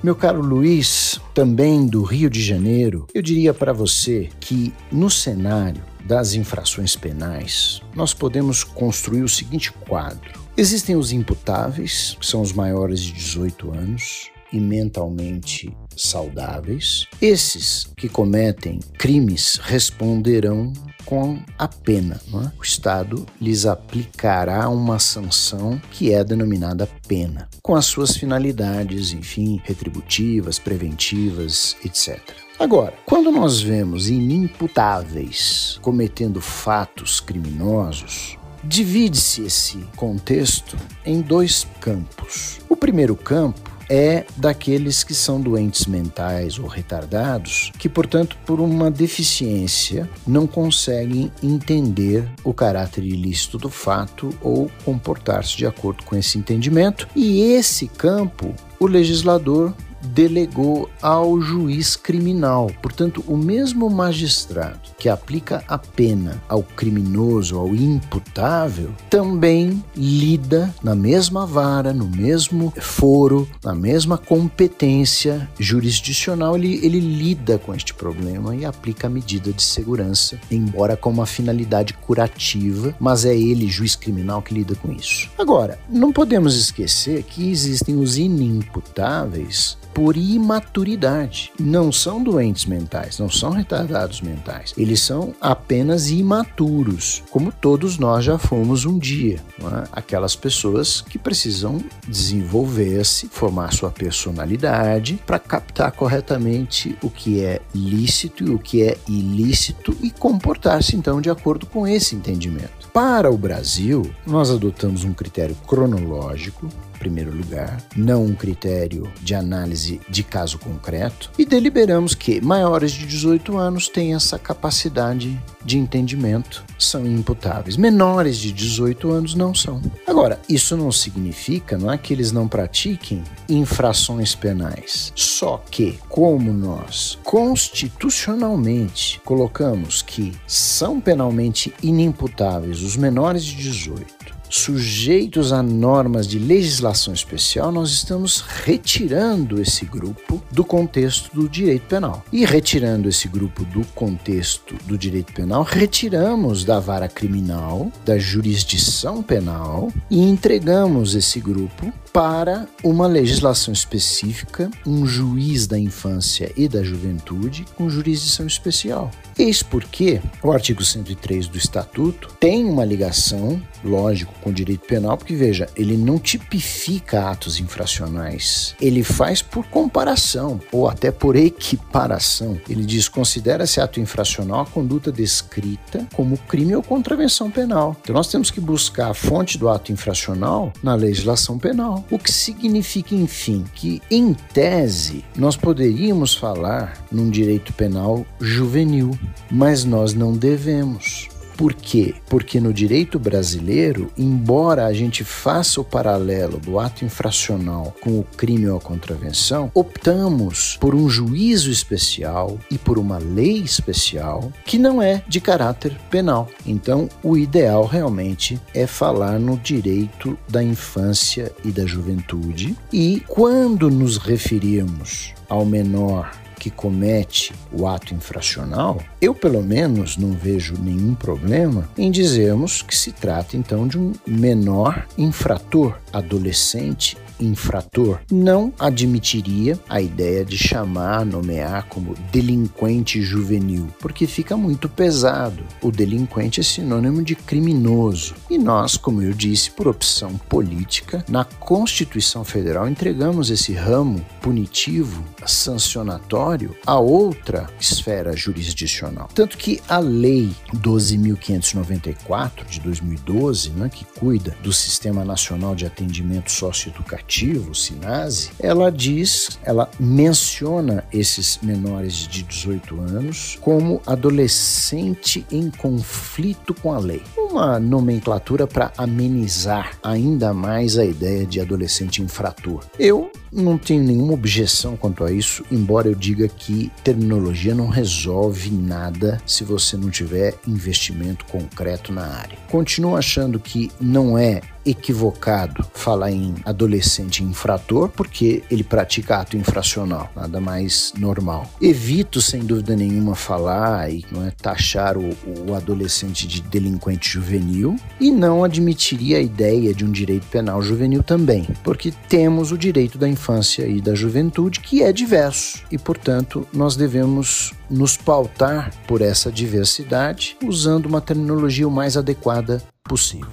Meu 0.04 0.18
caro 0.18 0.42
Luiz, 0.42 1.18
também 1.34 1.88
do 1.88 2.04
Rio 2.04 2.30
de 2.30 2.42
Janeiro, 2.42 3.08
eu 3.14 3.22
diria 3.22 3.54
para 3.54 3.72
você 3.72 4.28
que 4.42 4.74
no 4.92 5.10
cenário 5.10 5.82
das 6.04 6.34
infrações 6.34 6.98
penais, 6.98 7.82
nós 7.96 8.14
podemos 8.14 8.66
construir 8.66 9.22
o 9.22 9.30
seguinte 9.30 9.72
quadro. 9.72 10.47
Existem 10.60 10.96
os 10.96 11.12
imputáveis, 11.12 12.18
que 12.20 12.26
são 12.26 12.42
os 12.42 12.52
maiores 12.52 13.00
de 13.02 13.14
18 13.14 13.72
anos 13.72 14.32
e 14.52 14.60
mentalmente 14.60 15.72
saudáveis. 15.96 17.06
Esses 17.22 17.88
que 17.96 18.10
cometem 18.10 18.80
crimes 18.98 19.60
responderão 19.62 20.74
com 21.06 21.40
a 21.60 21.68
pena. 21.68 22.20
É? 22.34 22.60
O 22.60 22.64
Estado 22.64 23.24
lhes 23.40 23.68
aplicará 23.68 24.68
uma 24.68 24.98
sanção 24.98 25.80
que 25.92 26.12
é 26.12 26.24
denominada 26.24 26.90
pena, 27.08 27.48
com 27.62 27.76
as 27.76 27.86
suas 27.86 28.18
finalidades, 28.18 29.14
enfim, 29.14 29.62
retributivas, 29.64 30.58
preventivas, 30.58 31.78
etc. 31.86 32.20
Agora, 32.58 32.96
quando 33.06 33.32
nós 33.32 33.62
vemos 33.62 34.10
inimputáveis 34.10 35.78
cometendo 35.84 36.42
fatos 36.42 37.20
criminosos, 37.20 38.40
Divide-se 38.64 39.44
esse 39.44 39.78
contexto 39.96 40.78
em 41.06 41.22
dois 41.22 41.66
campos. 41.80 42.60
O 42.68 42.76
primeiro 42.76 43.16
campo 43.16 43.78
é 43.90 44.26
daqueles 44.36 45.04
que 45.04 45.14
são 45.14 45.40
doentes 45.40 45.86
mentais 45.86 46.60
ou 46.60 46.68
retardados, 46.68 47.72
que, 47.78 47.88
portanto, 47.88 48.38
por 48.46 48.60
uma 48.60 48.92
deficiência, 48.92 50.10
não 50.26 50.46
conseguem 50.46 51.32
entender 51.42 52.28
o 52.44 52.54
caráter 52.54 53.04
ilícito 53.04 53.58
do 53.58 53.70
fato 53.70 54.30
ou 54.42 54.70
comportar-se 54.84 55.56
de 55.56 55.66
acordo 55.66 56.04
com 56.04 56.16
esse 56.16 56.38
entendimento, 56.38 57.08
e 57.16 57.42
esse 57.42 57.88
campo 57.88 58.54
o 58.80 58.86
legislador 58.86 59.74
delegou 60.08 60.90
ao 61.02 61.40
juiz 61.42 61.96
criminal. 61.96 62.72
Portanto, 62.82 63.24
o 63.28 63.38
mesmo 63.38 63.90
magistrado 63.90 64.80
que 64.98 65.10
aplica 65.10 65.64
a 65.68 65.78
pena 65.78 66.42
ao 66.50 66.64
criminoso, 66.64 67.58
ao 67.58 67.76
imputável, 67.76 68.90
também 69.10 69.84
lida 69.96 70.74
na 70.84 70.96
mesma 70.96 71.46
vara, 71.46 71.94
no 71.94 72.08
mesmo 72.08 72.74
foro, 72.80 73.48
na 73.64 73.76
mesma 73.76 74.18
competência 74.18 75.48
jurisdicional, 75.60 76.56
ele, 76.56 76.84
ele 76.86 77.00
lida 77.00 77.58
com 77.58 77.74
este 77.74 77.94
problema 77.94 78.56
e 78.56 78.66
aplica 78.66 79.08
a 79.08 79.10
medida 79.10 79.52
de 79.52 79.62
segurança, 79.62 80.40
embora 80.50 80.98
com 80.98 81.10
uma 81.10 81.26
finalidade 81.26 81.94
curativa, 81.94 82.96
mas 83.00 83.26
é 83.26 83.36
ele, 83.36 83.68
juiz 83.68 83.96
criminal, 83.96 84.42
que 84.42 84.54
lida 84.54 84.76
com 84.76 84.92
isso. 84.92 85.30
Agora, 85.38 85.80
não 85.90 86.12
podemos 86.12 86.56
esquecer 86.56 87.24
que 87.24 87.50
existem 87.50 87.96
os 87.96 88.18
inimputáveis 88.18 89.78
por 89.98 90.16
imaturidade. 90.16 91.52
Não 91.60 91.92
são 91.92 92.22
doentes 92.22 92.68
mentais, 92.68 93.18
não 93.18 93.32
são 93.32 93.50
retardados 93.50 94.22
mentais. 94.22 94.72
Eles 94.78 95.02
são 95.02 95.34
apenas 95.42 96.12
imaturos, 96.12 97.24
como 97.32 97.52
todos 97.52 97.98
nós 97.98 98.24
já 98.24 98.38
fomos 98.38 98.86
um 98.86 99.00
dia. 99.00 99.40
É? 99.60 99.88
Aquelas 99.92 100.36
pessoas 100.36 101.02
que 101.02 101.18
precisam 101.18 101.84
desenvolver-se, 102.08 103.28
formar 103.28 103.74
sua 103.74 103.90
personalidade 103.90 105.20
para 105.26 105.40
captar 105.40 105.92
corretamente 105.92 106.96
o 107.02 107.10
que 107.10 107.44
é 107.44 107.60
lícito 107.74 108.46
e 108.46 108.52
o 108.52 108.60
que 108.60 108.84
é 108.84 109.00
ilícito 109.08 109.98
e 110.00 110.12
comportar-se 110.12 110.96
então 110.96 111.20
de 111.20 111.32
acordo 111.32 111.66
com 111.66 111.88
esse 111.88 112.16
entendimento. 112.16 112.88
Para 112.94 113.32
o 113.32 113.38
Brasil, 113.38 114.08
nós 114.28 114.52
adotamos 114.52 115.04
um 115.04 115.14
critério 115.14 115.56
cronológico 115.66 116.70
primeiro 116.98 117.36
lugar, 117.36 117.78
não 117.96 118.26
um 118.26 118.36
critério 118.36 119.12
de 119.22 119.36
análise 119.36 120.02
de 120.10 120.24
caso 120.24 120.60
concreto, 120.60 121.32
e 121.38 121.46
deliberamos 121.46 122.14
que 122.14 122.42
maiores 122.42 122.92
de 122.92 123.06
18 123.06 123.58
anos 123.58 123.88
têm 123.88 124.14
essa 124.14 124.38
capacidade 124.40 125.40
de 125.64 125.78
entendimento, 125.78 126.64
são 126.80 127.06
imputáveis. 127.06 127.76
Menores 127.78 128.38
de 128.38 128.52
18 128.52 129.12
anos 129.12 129.36
não 129.36 129.54
são. 129.54 129.82
Agora, 130.06 130.40
isso 130.48 130.78
não 130.78 130.92
significa 130.92 131.78
não 131.78 131.92
é, 131.92 131.98
que 131.98 132.14
eles 132.14 132.32
não 132.32 132.48
pratiquem 132.48 133.24
infrações 133.50 134.34
penais. 134.34 135.12
Só 135.16 135.64
que, 135.70 136.00
como 136.08 136.54
nós 136.54 137.20
constitucionalmente 137.24 139.22
colocamos 139.26 140.02
que 140.02 140.34
são 140.48 141.02
penalmente 141.02 141.74
inimputáveis 141.84 142.82
os 142.82 142.96
menores 142.96 143.44
de 143.44 143.56
18 143.56 144.37
sujeitos 144.50 145.52
a 145.52 145.62
normas 145.62 146.28
de 146.28 146.40
legislação 146.40 147.14
especial, 147.14 147.72
nós 147.72 147.90
estamos 147.92 148.42
retirando 148.42 149.62
esse 149.62 149.86
grupo 149.86 150.42
do 150.52 150.64
contexto 150.64 151.34
do 151.34 151.48
direito 151.50 151.88
penal. 151.88 152.24
E 152.32 152.46
retirando 152.46 153.10
esse 153.10 153.28
grupo 153.28 153.64
do 153.66 153.86
contexto 153.88 154.76
do 154.86 154.98
direito 154.98 155.34
penal, 155.34 155.64
retiramos 155.64 156.64
da 156.64 156.80
vara 156.80 157.08
criminal, 157.08 157.92
da 158.06 158.18
jurisdição 158.18 159.22
penal 159.22 159.92
e 160.10 160.22
entregamos 160.22 161.16
esse 161.16 161.40
grupo 161.40 161.92
para 162.12 162.68
uma 162.84 163.08
legislação 163.08 163.74
específica, 163.74 164.70
um 164.86 165.06
juiz 165.06 165.68
da 165.68 165.78
infância 165.78 166.52
e 166.58 166.68
da 166.68 166.84
juventude 166.84 167.66
com 167.76 167.90
jurisdição 167.90 168.48
especial. 168.48 169.12
Eis 169.40 169.62
porque 169.62 170.20
o 170.42 170.52
artigo 170.52 170.84
103 170.84 171.48
do 171.48 171.58
Estatuto 171.58 172.30
tem 172.40 172.66
uma 172.66 172.84
ligação, 172.84 173.62
lógico, 173.84 174.34
com 174.42 174.50
o 174.50 174.54
direito 174.54 174.88
penal, 174.88 175.16
porque 175.16 175.36
veja, 175.36 175.68
ele 175.76 175.96
não 175.96 176.18
tipifica 176.18 177.30
atos 177.30 177.60
infracionais, 177.60 178.76
ele 178.82 179.04
faz 179.04 179.42
por 179.42 179.66
comparação 179.68 180.60
ou 180.72 180.90
até 180.90 181.12
por 181.12 181.36
equiparação. 181.36 182.60
Ele 182.68 182.84
diz: 182.84 183.08
considera-se 183.08 183.80
ato 183.80 184.00
infracional 184.00 184.62
a 184.62 184.66
conduta 184.66 185.12
descrita 185.12 186.08
como 186.16 186.38
crime 186.38 186.76
ou 186.76 186.82
contravenção 186.82 187.52
penal. 187.52 187.96
Então 188.02 188.16
nós 188.16 188.30
temos 188.30 188.50
que 188.50 188.60
buscar 188.60 189.12
a 189.12 189.14
fonte 189.14 189.58
do 189.58 189.70
ato 189.70 189.92
infracional 189.92 190.74
na 190.82 190.96
legislação 190.96 191.60
penal. 191.60 192.04
O 192.10 192.18
que 192.18 192.32
significa, 192.32 193.14
enfim, 193.14 193.64
que 193.76 194.02
em 194.10 194.34
tese 194.34 195.24
nós 195.36 195.56
poderíamos 195.56 196.34
falar 196.34 197.06
num 197.12 197.30
direito 197.30 197.72
penal 197.74 198.26
juvenil, 198.40 199.18
mas 199.52 199.84
nós 199.84 200.14
não 200.14 200.34
devemos. 200.34 201.30
Por 201.58 201.74
quê? 201.74 202.14
Porque 202.30 202.60
no 202.60 202.72
direito 202.72 203.18
brasileiro, 203.18 204.12
embora 204.16 204.86
a 204.86 204.94
gente 204.94 205.24
faça 205.24 205.82
o 205.82 205.84
paralelo 205.84 206.60
do 206.60 206.80
ato 206.80 207.04
infracional 207.04 207.96
com 208.00 208.20
o 208.20 208.24
crime 208.24 208.70
ou 208.70 208.78
a 208.78 208.82
contravenção, 208.82 209.72
optamos 209.74 210.78
por 210.80 210.94
um 210.94 211.10
juízo 211.10 211.72
especial 211.72 212.60
e 212.70 212.78
por 212.78 213.00
uma 213.00 213.18
lei 213.18 213.58
especial 213.58 214.54
que 214.66 214.78
não 214.78 215.02
é 215.02 215.24
de 215.28 215.42
caráter 215.42 215.98
penal. 216.12 216.48
Então, 216.64 217.10
o 217.24 217.36
ideal 217.36 217.88
realmente 217.88 218.62
é 218.72 218.86
falar 218.86 219.40
no 219.40 219.58
direito 219.58 220.38
da 220.48 220.62
infância 220.62 221.52
e 221.66 221.72
da 221.72 221.88
juventude 221.88 222.78
e 222.94 223.24
quando 223.28 223.90
nos 223.90 224.18
referirmos 224.18 225.34
ao 225.50 225.66
menor 225.66 226.30
que 226.60 226.70
comete 226.70 227.54
o 227.72 227.88
ato 227.88 228.14
infracional, 228.14 229.02
eu 229.22 229.34
pelo 229.34 229.62
menos 229.62 230.18
não 230.18 230.32
vejo 230.32 230.76
nenhum 230.82 231.14
problema 231.14 231.90
em 231.98 232.12
dizermos 232.12 232.82
que 232.82 232.96
se 232.96 233.12
trata 233.12 233.56
então 233.56 233.88
de 233.88 233.98
um 233.98 234.14
menor 234.26 235.08
infrator, 235.18 235.98
adolescente 236.12 237.18
infrator 237.40 238.20
não 238.32 238.74
admitiria 238.80 239.80
a 239.90 240.02
ideia 240.02 240.44
de 240.44 240.58
chamar, 240.58 241.26
nomear 241.26 241.88
como 241.88 242.16
delinquente 242.32 243.22
juvenil, 243.22 243.88
porque 244.00 244.28
fica 244.28 244.56
muito 244.58 244.90
pesado. 244.90 245.64
O 245.82 245.92
delinquente 245.92 246.60
é 246.60 246.64
sinônimo 246.64 247.24
de 247.24 247.36
criminoso. 247.36 248.36
E 248.50 248.58
nós, 248.58 248.98
como 248.98 249.22
eu 249.22 249.34
disse, 249.34 249.72
por 249.72 249.88
opção 249.88 250.38
política, 250.50 251.24
na 251.30 251.44
Constituição 251.44 252.44
Federal 252.44 252.88
entregamos 252.88 253.50
esse 253.50 253.74
ramo 253.74 254.26
punitivo, 254.42 255.24
sancionatório, 255.46 256.76
a 256.86 257.00
outra 257.00 257.70
esfera 257.80 258.36
jurisdicional. 258.36 259.30
Tanto 259.34 259.58
que 259.58 259.82
a 259.88 260.00
Lei 260.00 260.52
12.594 260.76 262.66
de 262.70 262.80
2012, 262.82 263.72
né, 263.72 263.90
que 263.90 264.06
cuida 264.06 264.56
do 264.62 264.72
Sistema 264.74 265.24
Nacional 265.24 265.76
de 265.76 265.86
Atendimento 265.86 266.52
Socioeducativo, 266.52 267.27
aplicativo, 267.28 267.72
o 267.72 267.76
SINASE, 267.76 268.52
ela 268.58 268.90
diz, 268.90 269.60
ela 269.64 269.90
menciona 270.00 271.04
esses 271.12 271.60
menores 271.62 272.14
de 272.14 272.44
18 272.44 273.00
anos 273.02 273.58
como 273.62 274.02
adolescente 274.08 275.46
em 275.52 275.70
conflito 275.70 276.74
com 276.74 276.94
a 276.94 276.98
lei. 276.98 277.22
Uma 277.38 277.80
nomenclatura 277.80 278.66
para 278.66 278.94
amenizar 278.98 279.98
ainda 280.02 280.54
mais 280.54 280.98
a 280.98 281.06
ideia 281.06 281.46
de 281.46 281.60
adolescente 281.60 282.22
infrator. 282.22 282.84
Eu 282.98 283.30
não 283.52 283.78
tenho 283.78 284.04
nenhuma 284.04 284.34
objeção 284.34 284.96
quanto 284.96 285.24
a 285.24 285.32
isso, 285.32 285.64
embora 285.72 286.08
eu 286.08 286.16
diga 286.16 286.48
que 286.48 286.92
terminologia 287.04 287.74
não 287.74 287.88
resolve 287.88 288.70
nada 288.72 289.42
se 289.46 289.64
você 289.64 289.98
não 289.98 290.10
tiver 290.10 290.56
investimento 290.68 291.46
concreto 291.46 292.12
na 292.12 292.26
área. 292.26 292.58
Continuo 292.70 293.16
achando 293.16 293.60
que 293.60 293.92
não 294.00 294.38
é 294.38 294.62
equivocado 294.90 295.86
falar 295.94 296.32
em 296.32 296.56
adolescente 296.64 297.44
infrator 297.44 298.10
porque 298.10 298.64
ele 298.72 298.84
pratica 298.84 299.38
ato 299.38 299.58
infracional, 299.58 300.32
nada 300.36 300.62
mais 300.62 301.14
normal. 301.18 301.70
Evito, 301.82 302.42
sem 302.42 302.62
dúvida 302.62 302.96
nenhuma, 302.96 303.36
falar 303.36 304.10
e 304.10 304.26
não 304.32 304.46
é 304.46 304.52
taxar 304.52 305.18
o, 305.18 305.36
o 305.68 305.76
adolescente 305.76 306.48
de 306.48 306.62
delinquente 306.62 307.30
juvenil 307.30 307.98
e 308.20 308.32
não 308.32 308.64
admitiria 308.64 309.38
a 309.38 309.42
ideia 309.42 309.94
de 309.94 310.06
um 310.06 310.12
direito 310.12 310.48
penal 310.48 310.82
juvenil 310.82 311.22
também, 311.22 311.68
porque 311.84 312.14
temos 312.30 312.72
o 312.72 312.78
direito 312.78 313.18
da 313.18 313.28
infância 313.38 313.88
e 313.88 314.02
da 314.02 314.16
juventude 314.16 314.80
que 314.80 315.04
é 315.04 315.14
diverso 315.14 315.84
e, 315.92 315.98
portanto, 315.98 316.68
nós 316.74 316.96
devemos 316.96 317.74
nos 317.90 318.18
pautar 318.18 318.92
por 319.08 319.22
essa 319.22 319.52
diversidade 319.52 320.58
usando 320.66 321.06
uma 321.06 321.22
terminologia 321.22 321.88
o 321.88 321.92
mais 321.92 322.18
adequada 322.18 322.82
possível. 323.04 323.48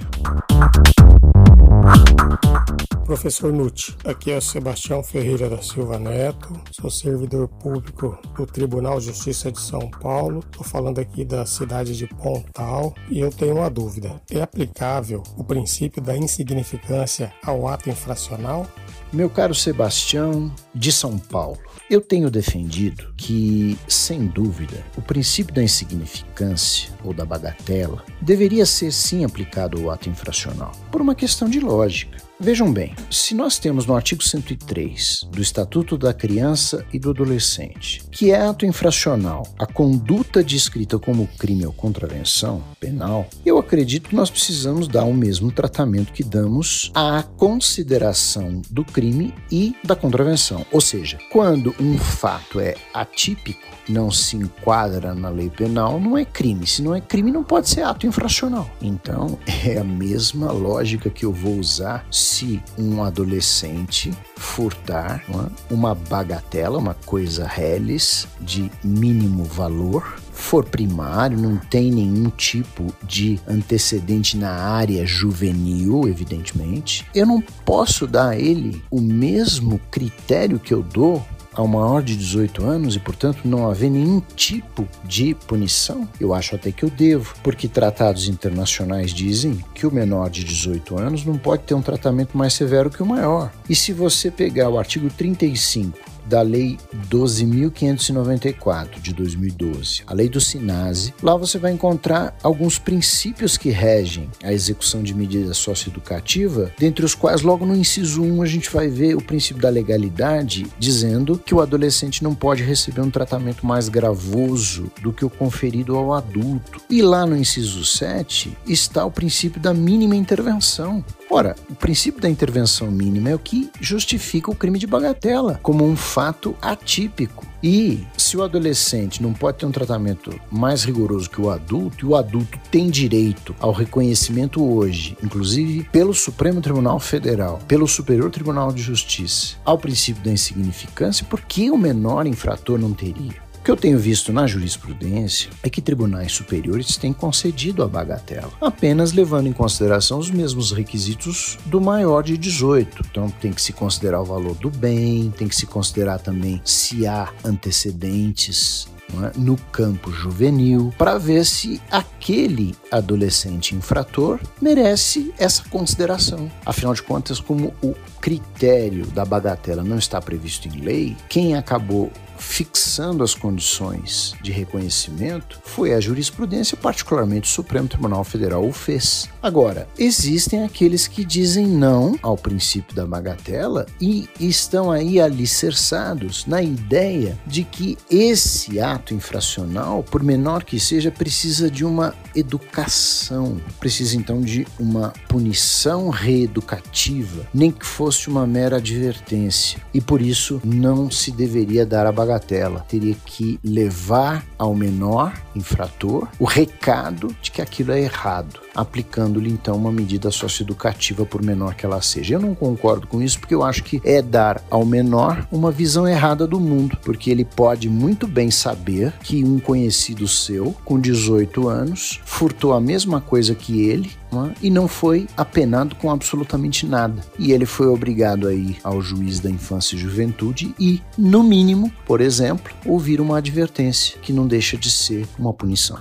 Professor 3.05 3.53
Nuti, 3.53 3.95
aqui 4.03 4.31
é 4.31 4.41
Sebastião 4.41 5.03
Ferreira 5.03 5.51
da 5.51 5.61
Silva 5.61 5.99
Neto, 5.99 6.59
sou 6.73 6.91
servidor 6.91 7.49
público 7.49 8.19
do 8.35 8.47
Tribunal 8.47 8.99
de 8.99 9.07
Justiça 9.07 9.53
de 9.53 9.61
São 9.61 9.91
Paulo, 9.91 10.41
estou 10.41 10.65
falando 10.65 10.99
aqui 10.99 11.23
da 11.23 11.45
cidade 11.45 11.95
de 11.95 12.07
Pontal 12.07 12.95
e 13.11 13.21
eu 13.21 13.31
tenho 13.31 13.57
uma 13.57 13.69
dúvida: 13.69 14.23
é 14.31 14.41
aplicável 14.41 15.23
o 15.37 15.45
princípio 15.45 16.01
da 16.01 16.17
insignificância 16.17 17.31
ao 17.45 17.69
ato 17.69 17.91
infracional? 17.91 18.67
Meu 19.15 19.31
caro 19.31 19.55
Sebastião 19.55 20.53
de 20.75 20.91
São 20.91 21.17
Paulo, 21.17 21.61
eu 21.89 22.01
tenho 22.01 22.29
defendido 22.29 23.15
que, 23.17 23.79
sem 23.87 24.27
dúvida, 24.27 24.85
o 24.97 25.01
princípio 25.01 25.55
da 25.55 25.63
insignificância 25.63 26.91
ou 27.05 27.15
da 27.15 27.25
bagatela 27.25 28.05
deveria 28.21 28.67
ser 28.67 28.91
sim 28.91 29.25
aplicado 29.25 29.81
ao 29.81 29.91
ato 29.93 30.09
infracional, 30.09 30.73
por 30.91 31.01
uma 31.01 31.15
questão 31.15 31.49
de 31.49 31.61
lógica. 31.61 32.19
Vejam 32.39 32.73
bem, 32.73 32.97
se 33.13 33.33
nós 33.33 33.61
temos 33.61 33.87
no 33.87 33.95
artigo 33.95 34.23
103 34.23 35.29
do 35.31 35.41
Estatuto 35.41 35.97
da 35.97 36.13
Criança 36.13 36.85
e 36.93 36.99
do 36.99 37.11
Adolescente, 37.11 38.03
que 38.11 38.33
é 38.33 38.41
ato 38.41 38.67
infracional 38.67 39.45
a 39.57 39.65
conduta 39.67 40.43
descrita 40.43 40.99
como 40.99 41.29
crime 41.39 41.65
ou 41.65 41.73
contravenção 41.73 42.63
penal, 42.81 43.29
eu 43.47 43.57
acredito 43.57 44.09
que 44.09 44.17
nós 44.17 44.31
precisamos 44.31 44.89
dar 44.89 45.05
o 45.05 45.15
mesmo 45.15 45.53
tratamento 45.53 46.13
que 46.13 46.25
damos 46.25 46.91
à 46.93 47.23
consideração 47.23 48.61
do 48.69 48.85
crime 48.85 49.33
e 49.51 49.77
da 49.85 49.95
contravenção. 49.95 50.67
Ou 50.73 50.81
seja, 50.81 51.19
quando 51.31 51.73
um 51.79 51.97
fato 51.97 52.59
é 52.59 52.75
atípico, 52.93 53.75
não 53.89 54.11
se 54.11 54.37
enquadra 54.37 55.15
na 55.15 55.29
lei 55.29 55.51
penal, 55.51 56.01
não 56.01 56.17
é 56.17 56.25
crime. 56.25 56.67
Se 56.67 56.83
não 56.83 56.95
é 56.95 57.01
crime, 57.01 57.31
não 57.31 57.45
pode 57.45 57.69
ser 57.69 57.83
ato 57.83 58.07
infracional. 58.07 58.69
Então, 58.81 59.39
é 59.65 59.79
a 59.79 59.85
mesma 59.85 60.51
lógica 60.51 61.11
que 61.11 61.25
eu 61.25 61.33
vou 61.33 61.59
usar 61.59 62.07
se 62.25 62.63
um 62.79 63.03
adolescente 63.03 64.11
furtar 64.37 65.23
uma 65.71 65.95
bagatela, 65.95 66.79
uma 66.79 66.95
coisa 66.95 67.47
reles 67.47 68.27
de 68.41 68.71
mínimo 68.83 69.45
valor, 69.45 70.17
for 70.33 70.65
primário, 70.65 71.39
não 71.39 71.57
tem 71.57 71.91
nenhum 71.91 72.31
tipo 72.31 72.93
de 73.03 73.39
antecedente 73.47 74.37
na 74.37 74.51
área 74.51 75.07
juvenil, 75.07 76.09
evidentemente, 76.09 77.07
eu 77.15 77.27
não 77.27 77.41
posso 77.65 78.07
dar 78.07 78.31
a 78.31 78.39
ele 78.39 78.83
o 78.91 79.01
mesmo 79.01 79.81
critério 79.91 80.59
que 80.59 80.73
eu 80.73 80.83
dou 80.83 81.25
ao 81.55 81.67
maior 81.67 82.03
de 82.03 82.17
18 82.17 82.65
anos 82.65 82.97
e, 82.97 83.01
portanto, 83.01 83.41
não 83.45 83.71
haver 83.71 83.91
nenhum 83.91 84.21
tipo 84.21 84.87
de 85.05 85.35
punição? 85.35 86.09
Eu 86.21 86.35
acho 86.35 86.55
até 86.55 86.73
que 86.73 86.85
eu 86.85 86.91
devo, 86.91 87.35
porque 87.43 87.69
tratados 87.69 88.29
internacionais 88.29 89.13
dizem 89.13 89.59
que 89.75 89.87
o 89.87 89.93
menor 89.93 90.31
de 90.31 90.45
18 90.45 90.99
anos 90.99 91.25
não 91.25 91.39
pode 91.39 91.63
ter 91.63 91.75
um 91.75 91.83
tratamento 91.83 92.37
mais 92.37 92.55
severo 92.55 92.91
que 92.91 93.03
o 93.03 93.07
maior. 93.07 93.53
E 93.69 93.75
se 93.75 93.93
você 93.93 94.31
pegar 94.31 94.69
o 94.69 94.79
artigo 94.79 95.09
35 95.11 96.14
da 96.27 96.43
Lei 96.43 96.79
12.594 97.11 99.01
de 99.01 99.13
2012, 99.13 100.03
a 100.07 100.15
Lei 100.15 100.29
do 100.29 100.41
SINASE. 100.41 101.15
Lá 101.23 101.37
você 101.37 101.59
vai 101.59 101.73
encontrar 101.73 102.37
alguns 102.43 102.79
princípios 102.79 103.57
que 103.57 103.71
regem 103.71 104.31
a 104.43 104.53
execução 104.53 105.03
de 105.03 105.15
medida 105.15 105.55
socioeducativa, 105.55 106.73
dentre 106.79 107.05
os 107.05 107.15
quais, 107.15 107.43
logo 107.43 107.67
no 107.67 107.75
inciso 107.75 108.23
1, 108.23 108.43
a 108.43 108.47
gente 108.47 108.71
vai 108.71 108.89
ver 108.89 109.17
o 109.17 109.23
princípio 109.23 109.63
da 109.63 109.69
legalidade, 109.69 110.67
dizendo 110.79 111.39
que 111.39 111.55
o 111.55 111.61
adolescente 111.61 112.23
não 112.23 112.35
pode 112.35 112.63
receber 112.63 113.01
um 113.01 113.11
tratamento 113.11 113.67
mais 113.67 113.89
gravoso 113.89 114.91
do 115.01 115.13
que 115.13 115.25
o 115.25 115.31
conferido 115.31 115.97
ao 115.97 116.13
adulto. 116.13 116.81
E 116.89 117.03
lá 117.03 117.27
no 117.27 117.37
inciso 117.37 117.85
7 117.85 118.57
está 118.67 119.05
o 119.05 119.11
princípio 119.11 119.61
da 119.61 119.75
mínima 119.75 120.17
intervenção. 120.17 121.05
Ora, 121.35 121.57
o 121.69 121.75
princípio 121.75 122.21
da 122.21 122.31
intervenção 122.31 122.93
mínima 122.93 123.31
é 123.31 123.35
o 123.35 123.41
que 123.41 123.69
justifica 123.81 124.53
o 124.53 124.55
crime 124.55 124.79
de 124.79 124.87
bagatela, 124.87 125.59
como 125.65 125.85
um 125.85 125.97
fato 125.97 126.55
atípico. 126.63 127.45
E 127.61 128.07
se 128.17 128.37
o 128.37 128.43
adolescente 128.45 129.21
não 129.21 129.33
pode 129.33 129.59
ter 129.59 129.67
um 129.67 129.73
tratamento 129.73 130.33
mais 130.49 130.85
rigoroso 130.85 131.29
que 131.29 131.41
o 131.41 131.51
adulto, 131.51 132.07
e 132.07 132.09
o 132.09 132.15
adulto 132.15 132.57
tem 132.71 132.89
direito 132.89 133.53
ao 133.59 133.73
reconhecimento 133.73 134.65
hoje, 134.65 135.19
inclusive 135.25 135.83
pelo 135.91 136.15
Supremo 136.15 136.61
Tribunal 136.61 137.01
Federal, 137.01 137.59
pelo 137.67 137.89
Superior 137.89 138.31
Tribunal 138.31 138.73
de 138.73 138.81
Justiça, 138.81 139.57
ao 139.65 139.77
princípio 139.77 140.23
da 140.23 140.31
insignificância, 140.31 141.27
por 141.29 141.41
que 141.41 141.69
o 141.69 141.77
menor 141.77 142.29
infrator 142.29 142.79
não 142.79 142.93
teria? 142.93 143.44
O 143.65 143.67
que 143.67 143.71
eu 143.71 143.77
tenho 143.79 143.99
visto 143.99 144.31
na 144.31 144.47
jurisprudência 144.47 145.49
é 145.63 145.71
que 145.71 145.81
tribunais 145.81 146.33
superiores 146.33 146.99
têm 146.99 147.15
concedido 147.15 147.83
a 147.83 147.89
bagatela, 147.89 148.53
apenas 148.61 149.15
levando 149.15 149.47
em 149.47 149.55
consideração 149.55 150.19
os 150.19 150.31
mesmos 150.31 150.71
requisitos 150.71 151.59
do 151.65 151.81
maior 151.81 152.23
de 152.23 152.37
18. 152.37 153.07
Então 153.11 153.31
tem 153.31 153.55
que 153.55 153.63
se 153.63 153.73
considerar 153.73 154.21
o 154.21 154.25
valor 154.27 154.55
do 154.57 154.69
bem, 154.69 155.33
tem 155.35 155.49
que 155.49 155.57
se 155.57 155.65
considerar 155.65 156.19
também 156.19 156.61
se 156.63 157.07
há 157.07 157.33
antecedentes 157.43 158.87
é? 159.25 159.33
no 159.37 159.57
campo 159.73 160.11
juvenil 160.11 160.93
para 160.97 161.19
ver 161.19 161.45
se 161.45 161.81
aquele 161.91 162.75
adolescente 162.91 163.75
infrator 163.75 164.41
merece 164.61 165.33
essa 165.39 165.63
consideração. 165.69 166.51
Afinal 166.65 166.95
de 166.95 167.03
contas, 167.03 167.41
como 167.41 167.75
o 167.83 167.95
critério 168.21 169.07
da 169.09 169.25
bagatela 169.25 169.83
não 169.83 169.99
está 169.99 170.21
previsto 170.21 170.69
em 170.69 170.81
lei, 170.81 171.17
quem 171.29 171.55
acabou 171.55 172.11
fixando 172.39 173.23
as 173.23 173.35
condições 173.35 174.35
de 174.43 174.53
reconhecimento 174.53 175.59
foi 175.65 175.95
a 175.95 176.01
jurisprudência, 176.01 176.77
particularmente 176.77 177.49
o 177.49 177.53
Supremo 177.53 177.89
Tribunal 177.89 178.25
Federal 178.25 178.67
o 178.67 178.73
fez. 178.73 179.29
Agora, 179.43 179.89
existem 179.99 180.65
aqueles 180.65 181.07
que 181.07 181.25
dizem 181.25 181.67
não 181.67 182.19
ao 182.23 182.37
princípio 182.37 182.95
da 182.95 183.07
bagatela 183.07 183.87
e 184.01 184.29
estão 184.41 184.91
aí 184.91 185.21
alicerçados 185.21 186.47
na 186.47 186.63
ideia 186.63 187.39
de 187.47 187.65
que 187.65 187.99
esse 188.11 188.81
ato 188.81 189.04
infracional, 189.13 190.03
por 190.03 190.23
menor 190.23 190.65
que 190.65 190.79
seja, 190.79 191.11
precisa 191.11 191.71
de 191.71 191.85
uma 191.85 192.15
educação, 192.35 193.61
precisa 193.81 194.17
então 194.17 194.41
de 194.41 194.67
uma 194.79 195.13
punição 195.29 196.09
reeducativa, 196.09 197.47
nem 197.53 197.71
que 197.71 197.85
fosse 197.85 198.29
uma 198.29 198.47
mera 198.47 198.77
advertência. 198.77 199.81
E 199.93 200.01
por 200.01 200.23
isso 200.23 200.61
não 200.65 201.11
se 201.11 201.31
deveria 201.31 201.85
dar 201.85 202.07
a 202.07 202.13
bagatela, 202.13 202.87
teria 202.89 203.17
que 203.27 203.59
levar 203.63 204.47
ao 204.57 204.75
menor 204.75 205.35
infrator 205.55 206.29
o 206.39 206.45
recado 206.45 207.35
de 207.43 207.51
que 207.51 207.61
aquilo 207.61 207.93
é 207.93 208.01
errado, 208.01 208.61
aplicando-lhe 208.75 209.51
então 209.51 209.77
uma 209.77 209.93
medida 209.93 210.31
socioeducativa 210.31 211.25
por 211.25 211.43
menor 211.43 211.75
que 211.75 211.87
ela 211.87 212.01
seja. 212.03 212.35
Eu 212.35 212.41
não 212.41 212.55
concordo 212.55 213.07
com 213.07 213.23
isso 213.23 213.39
porque 213.39 213.55
eu 213.55 213.63
acho 213.63 213.83
que 213.83 214.01
é 214.05 214.21
dar 214.21 214.63
ao 214.71 214.85
menor 214.85 215.47
uma 215.51 215.71
visão 215.71 216.07
errada 216.07 216.47
do 216.47 216.61
mundo, 216.61 216.99
porque 217.03 217.31
ele 217.31 217.45
pode 217.45 217.89
muito 217.89 218.27
bem 218.27 218.51
saber 218.51 219.13
que 219.23 219.45
um 219.45 219.59
conhecido 219.59 220.27
seu, 220.27 220.75
com 220.85 221.01
18 221.01 221.69
anos, 221.69 222.21
furtou 222.25 222.73
a 222.73 222.81
mesma 222.81 223.21
coisa 223.21 223.55
que 223.55 223.83
ele 223.83 224.11
né, 224.35 224.55
e 224.61 224.71
não 224.71 224.89
foi 224.89 225.27
apenado 225.37 225.95
com 225.97 226.11
absolutamente 226.11 226.87
nada. 226.87 227.23
E 227.39 227.53
ele 227.53 227.67
foi 227.67 227.87
obrigado 227.87 228.49
a 228.49 228.53
ir 228.53 228.79
ao 228.83 229.01
juiz 229.01 229.41
da 229.41 229.51
infância 229.51 229.95
e 229.95 229.99
juventude 229.99 230.75
e, 230.79 231.01
no 231.17 231.43
mínimo, 231.43 231.93
por 232.05 232.21
exemplo, 232.21 232.73
ouvir 232.85 233.21
uma 233.21 233.39
advertência, 233.39 234.19
que 234.21 234.33
não 234.33 234.47
deixa 234.47 234.77
de 234.77 234.91
ser 234.91 235.27
uma 235.39 235.53
punição. 235.53 235.99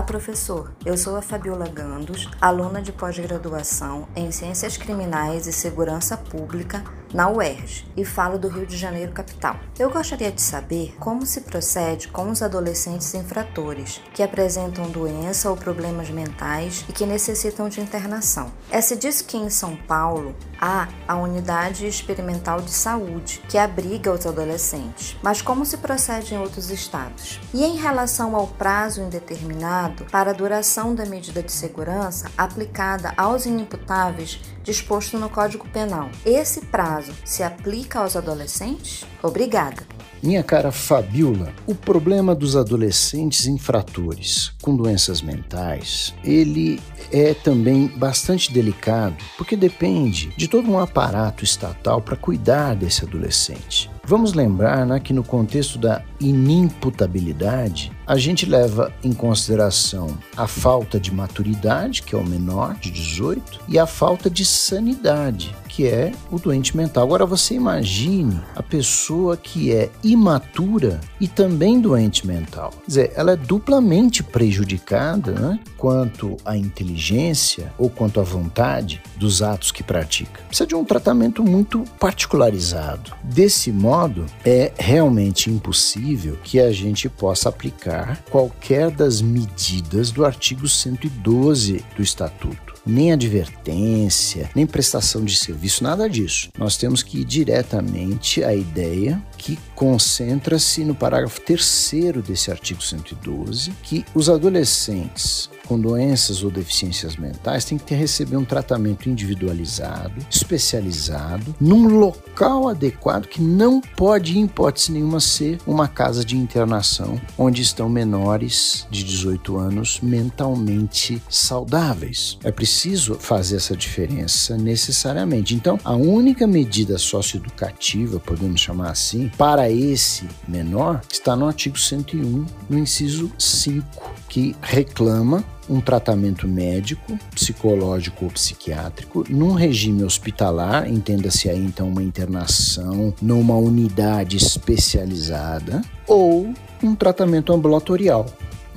Olá, 0.00 0.06
professor. 0.06 0.72
Eu 0.82 0.96
sou 0.96 1.14
a 1.14 1.20
Fabiola 1.20 1.68
Gandos, 1.68 2.26
aluna 2.40 2.80
de 2.80 2.90
pós-graduação 2.90 4.08
em 4.16 4.32
Ciências 4.32 4.78
Criminais 4.78 5.46
e 5.46 5.52
Segurança 5.52 6.16
Pública 6.16 6.82
na 7.12 7.28
UERJ 7.28 7.86
e 7.96 8.04
falo 8.04 8.38
do 8.38 8.48
Rio 8.48 8.66
de 8.66 8.76
Janeiro, 8.76 9.12
capital. 9.12 9.56
Eu 9.78 9.90
gostaria 9.90 10.30
de 10.30 10.40
saber 10.40 10.94
como 10.98 11.26
se 11.26 11.42
procede 11.42 12.08
com 12.08 12.30
os 12.30 12.42
adolescentes 12.42 13.14
infratores 13.14 14.00
que 14.14 14.22
apresentam 14.22 14.90
doença 14.90 15.50
ou 15.50 15.56
problemas 15.56 16.10
mentais 16.10 16.84
e 16.88 16.92
que 16.92 17.06
necessitam 17.06 17.68
de 17.68 17.80
internação. 17.80 18.52
É 18.70 18.80
se 18.80 18.96
diz 18.96 19.22
que 19.22 19.36
em 19.36 19.50
São 19.50 19.76
Paulo 19.76 20.34
há 20.60 20.88
a 21.08 21.16
Unidade 21.16 21.86
Experimental 21.86 22.60
de 22.60 22.70
Saúde 22.70 23.42
que 23.48 23.58
abriga 23.58 24.12
os 24.12 24.26
adolescentes, 24.26 25.16
mas 25.22 25.42
como 25.42 25.64
se 25.64 25.78
procede 25.78 26.34
em 26.34 26.38
outros 26.38 26.70
estados? 26.70 27.40
E 27.52 27.64
em 27.64 27.76
relação 27.76 28.36
ao 28.36 28.46
prazo 28.46 29.00
indeterminado 29.00 30.04
para 30.06 30.30
a 30.30 30.34
duração 30.34 30.94
da 30.94 31.06
medida 31.06 31.42
de 31.42 31.52
segurança 31.52 32.30
aplicada 32.36 33.12
aos 33.16 33.46
inimputáveis 33.46 34.40
disposto 34.62 35.18
no 35.18 35.28
Código 35.28 35.68
Penal. 35.68 36.10
Esse 36.24 36.62
prazo 36.62 37.12
se 37.24 37.42
aplica 37.42 38.00
aos 38.00 38.16
adolescentes? 38.16 39.04
Obrigada. 39.22 39.82
Minha 40.22 40.42
cara 40.42 40.70
Fabiola, 40.70 41.50
o 41.66 41.74
problema 41.74 42.34
dos 42.34 42.54
adolescentes 42.54 43.46
infratores 43.46 44.52
com 44.60 44.76
doenças 44.76 45.22
mentais, 45.22 46.14
ele 46.22 46.78
é 47.10 47.32
também 47.32 47.86
bastante 47.86 48.52
delicado, 48.52 49.16
porque 49.38 49.56
depende 49.56 50.28
de 50.36 50.46
todo 50.46 50.70
um 50.70 50.78
aparato 50.78 51.42
estatal 51.42 52.02
para 52.02 52.16
cuidar 52.16 52.76
desse 52.76 53.02
adolescente. 53.02 53.90
Vamos 54.04 54.34
lembrar 54.34 54.84
né, 54.84 55.00
que 55.00 55.14
no 55.14 55.24
contexto 55.24 55.78
da 55.78 56.02
inimputabilidade, 56.20 57.90
a 58.10 58.18
gente 58.18 58.44
leva 58.44 58.92
em 59.04 59.12
consideração 59.12 60.18
a 60.36 60.48
falta 60.48 60.98
de 60.98 61.14
maturidade, 61.14 62.02
que 62.02 62.12
é 62.12 62.18
o 62.18 62.26
menor 62.26 62.74
de 62.74 62.90
18, 62.90 63.60
e 63.68 63.78
a 63.78 63.86
falta 63.86 64.28
de 64.28 64.44
sanidade, 64.44 65.54
que 65.68 65.86
é 65.86 66.10
o 66.28 66.36
doente 66.36 66.76
mental. 66.76 67.04
Agora 67.04 67.24
você 67.24 67.54
imagine 67.54 68.40
a 68.56 68.64
pessoa 68.64 69.36
que 69.36 69.72
é 69.72 69.90
imatura 70.02 71.00
e 71.20 71.28
também 71.28 71.80
doente 71.80 72.26
mental. 72.26 72.70
Quer 72.70 72.86
dizer, 72.88 73.12
ela 73.14 73.32
é 73.32 73.36
duplamente 73.36 74.24
prejudicada 74.24 75.30
né, 75.30 75.60
quanto 75.76 76.36
à 76.44 76.56
inteligência 76.56 77.72
ou 77.78 77.88
quanto 77.88 78.18
à 78.18 78.24
vontade 78.24 79.00
dos 79.16 79.40
atos 79.40 79.70
que 79.70 79.84
pratica. 79.84 80.42
Precisa 80.48 80.66
de 80.66 80.74
um 80.74 80.84
tratamento 80.84 81.44
muito 81.44 81.84
particularizado. 82.00 83.12
Desse 83.22 83.70
modo, 83.70 84.26
é 84.44 84.72
realmente 84.76 85.48
impossível 85.48 86.36
que 86.42 86.58
a 86.58 86.72
gente 86.72 87.08
possa 87.08 87.48
aplicar 87.48 87.99
qualquer 88.30 88.90
das 88.90 89.20
medidas 89.20 90.10
do 90.10 90.24
artigo 90.24 90.68
112 90.68 91.84
do 91.96 92.02
Estatuto. 92.02 92.70
nem 92.86 93.12
advertência, 93.12 94.50
nem 94.54 94.66
prestação 94.66 95.22
de 95.22 95.36
serviço, 95.36 95.84
nada 95.84 96.08
disso. 96.08 96.48
Nós 96.56 96.78
temos 96.78 97.02
que 97.02 97.20
ir 97.20 97.24
diretamente 97.24 98.42
à 98.42 98.54
ideia 98.54 99.22
que 99.36 99.58
concentra-se 99.74 100.82
no 100.82 100.94
parágrafo 100.94 101.42
terceiro 101.42 102.22
desse 102.22 102.50
artigo 102.50 102.82
112, 102.82 103.72
que 103.82 104.04
os 104.14 104.30
adolescentes 104.30 105.49
com 105.70 105.78
doenças 105.78 106.42
ou 106.42 106.50
deficiências 106.50 107.14
mentais 107.14 107.64
têm 107.64 107.78
que 107.78 107.94
receber 107.94 108.36
um 108.36 108.44
tratamento 108.44 109.08
individualizado, 109.08 110.14
especializado, 110.28 111.54
num 111.60 111.86
local 111.96 112.68
adequado 112.68 113.28
que 113.28 113.40
não 113.40 113.80
pode, 113.80 114.36
em 114.36 114.46
hipótese 114.46 114.90
nenhuma, 114.90 115.20
ser 115.20 115.60
uma 115.64 115.86
casa 115.86 116.24
de 116.24 116.36
internação 116.36 117.20
onde 117.38 117.62
estão 117.62 117.88
menores 117.88 118.84
de 118.90 119.04
18 119.04 119.56
anos 119.58 120.00
mentalmente 120.02 121.22
saudáveis. 121.28 122.36
É 122.42 122.50
preciso 122.50 123.14
fazer 123.14 123.54
essa 123.54 123.76
diferença 123.76 124.56
necessariamente. 124.56 125.54
Então, 125.54 125.78
a 125.84 125.94
única 125.94 126.48
medida 126.48 126.98
socioeducativa, 126.98 128.18
podemos 128.18 128.60
chamar 128.60 128.90
assim, 128.90 129.30
para 129.38 129.70
esse 129.70 130.26
menor 130.48 131.00
está 131.08 131.36
no 131.36 131.46
artigo 131.46 131.78
101, 131.78 132.44
no 132.68 132.76
inciso 132.76 133.30
5, 133.38 133.86
que 134.30 134.54
reclama 134.62 135.44
um 135.68 135.80
tratamento 135.80 136.46
médico, 136.46 137.18
psicológico 137.34 138.24
ou 138.24 138.30
psiquiátrico 138.30 139.24
num 139.28 139.52
regime 139.52 140.04
hospitalar, 140.04 140.88
entenda-se 140.88 141.50
aí 141.50 141.58
então 141.58 141.88
uma 141.88 142.02
internação 142.02 143.12
numa 143.20 143.56
unidade 143.56 144.36
especializada 144.36 145.82
ou 146.06 146.54
um 146.82 146.94
tratamento 146.94 147.52
ambulatorial, 147.52 148.26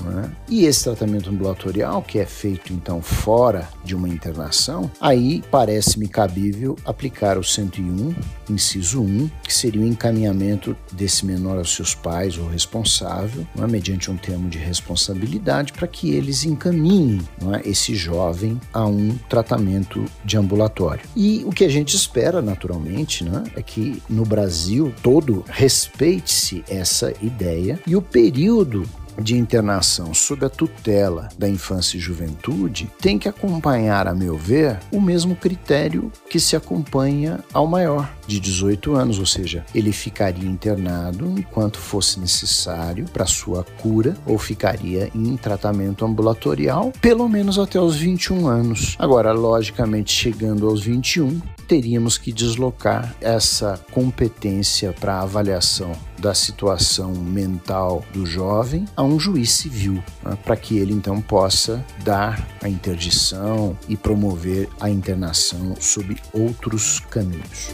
né? 0.03 0.31
E 0.49 0.65
esse 0.65 0.83
tratamento 0.83 1.29
ambulatorial, 1.29 2.01
que 2.01 2.19
é 2.19 2.25
feito 2.25 2.73
então 2.73 3.01
fora 3.01 3.69
de 3.83 3.95
uma 3.95 4.07
internação, 4.07 4.89
aí 4.99 5.43
parece-me 5.49 6.07
cabível 6.07 6.77
aplicar 6.85 7.37
o 7.37 7.43
101, 7.43 8.13
inciso 8.49 9.01
1, 9.01 9.29
que 9.43 9.53
seria 9.53 9.81
o 9.81 9.85
encaminhamento 9.85 10.75
desse 10.91 11.25
menor 11.25 11.57
aos 11.57 11.73
seus 11.73 11.95
pais 11.95 12.37
ou 12.37 12.47
responsável, 12.47 13.45
é? 13.57 13.67
mediante 13.67 14.11
um 14.11 14.17
termo 14.17 14.49
de 14.49 14.57
responsabilidade, 14.57 15.73
para 15.73 15.87
que 15.87 16.13
eles 16.13 16.43
encaminhem 16.43 17.21
é? 17.53 17.67
esse 17.67 17.95
jovem 17.95 18.59
a 18.73 18.85
um 18.85 19.15
tratamento 19.29 20.05
de 20.23 20.37
ambulatório. 20.37 21.03
E 21.15 21.43
o 21.45 21.51
que 21.51 21.63
a 21.63 21.69
gente 21.69 21.95
espera, 21.95 22.41
naturalmente, 22.41 23.25
é? 23.27 23.59
é 23.59 23.61
que 23.61 24.01
no 24.09 24.25
Brasil 24.25 24.93
todo 25.01 25.43
respeite-se 25.47 26.63
essa 26.69 27.13
ideia 27.21 27.79
e 27.85 27.95
o 27.95 28.01
período 28.01 28.83
de 29.19 29.35
internação 29.35 30.13
sob 30.13 30.45
a 30.45 30.49
tutela 30.49 31.29
da 31.37 31.47
infância 31.47 31.97
e 31.97 31.99
juventude 31.99 32.89
tem 32.99 33.17
que 33.17 33.29
acompanhar, 33.29 34.07
a 34.07 34.13
meu 34.13 34.37
ver, 34.37 34.79
o 34.91 35.01
mesmo 35.01 35.35
critério 35.35 36.11
que 36.29 36.39
se 36.39 36.55
acompanha 36.55 37.39
ao 37.53 37.67
maior, 37.67 38.09
de 38.27 38.39
18 38.39 38.95
anos, 38.95 39.19
ou 39.19 39.25
seja, 39.25 39.65
ele 39.75 39.91
ficaria 39.91 40.49
internado 40.49 41.33
enquanto 41.37 41.77
fosse 41.77 42.19
necessário 42.19 43.05
para 43.11 43.25
sua 43.25 43.63
cura 43.81 44.15
ou 44.25 44.37
ficaria 44.37 45.09
em 45.13 45.35
tratamento 45.35 46.05
ambulatorial 46.05 46.91
pelo 47.01 47.27
menos 47.27 47.59
até 47.59 47.79
os 47.79 47.95
21 47.95 48.47
anos. 48.47 48.95
Agora, 48.97 49.31
logicamente, 49.31 50.11
chegando 50.11 50.67
aos 50.67 50.81
21, 50.83 51.41
teríamos 51.73 52.19
que 52.19 52.31
deslocar 52.31 53.15
essa 53.19 53.83
competência 53.89 54.93
para 54.93 55.21
avaliação 55.21 55.91
da 56.19 56.31
situação 56.35 57.15
mental 57.15 58.05
do 58.13 58.27
jovem 58.27 58.85
a 58.95 59.01
um 59.01 59.19
juiz 59.19 59.53
civil, 59.53 59.95
né, 60.23 60.37
para 60.43 60.55
que 60.55 60.77
ele 60.77 60.93
então 60.93 61.19
possa 61.19 61.83
dar 62.03 62.47
a 62.61 62.69
interdição 62.69 63.75
e 63.89 63.97
promover 63.97 64.69
a 64.79 64.87
internação 64.87 65.75
sob 65.79 66.15
outros 66.31 66.99
caminhos. 67.09 67.73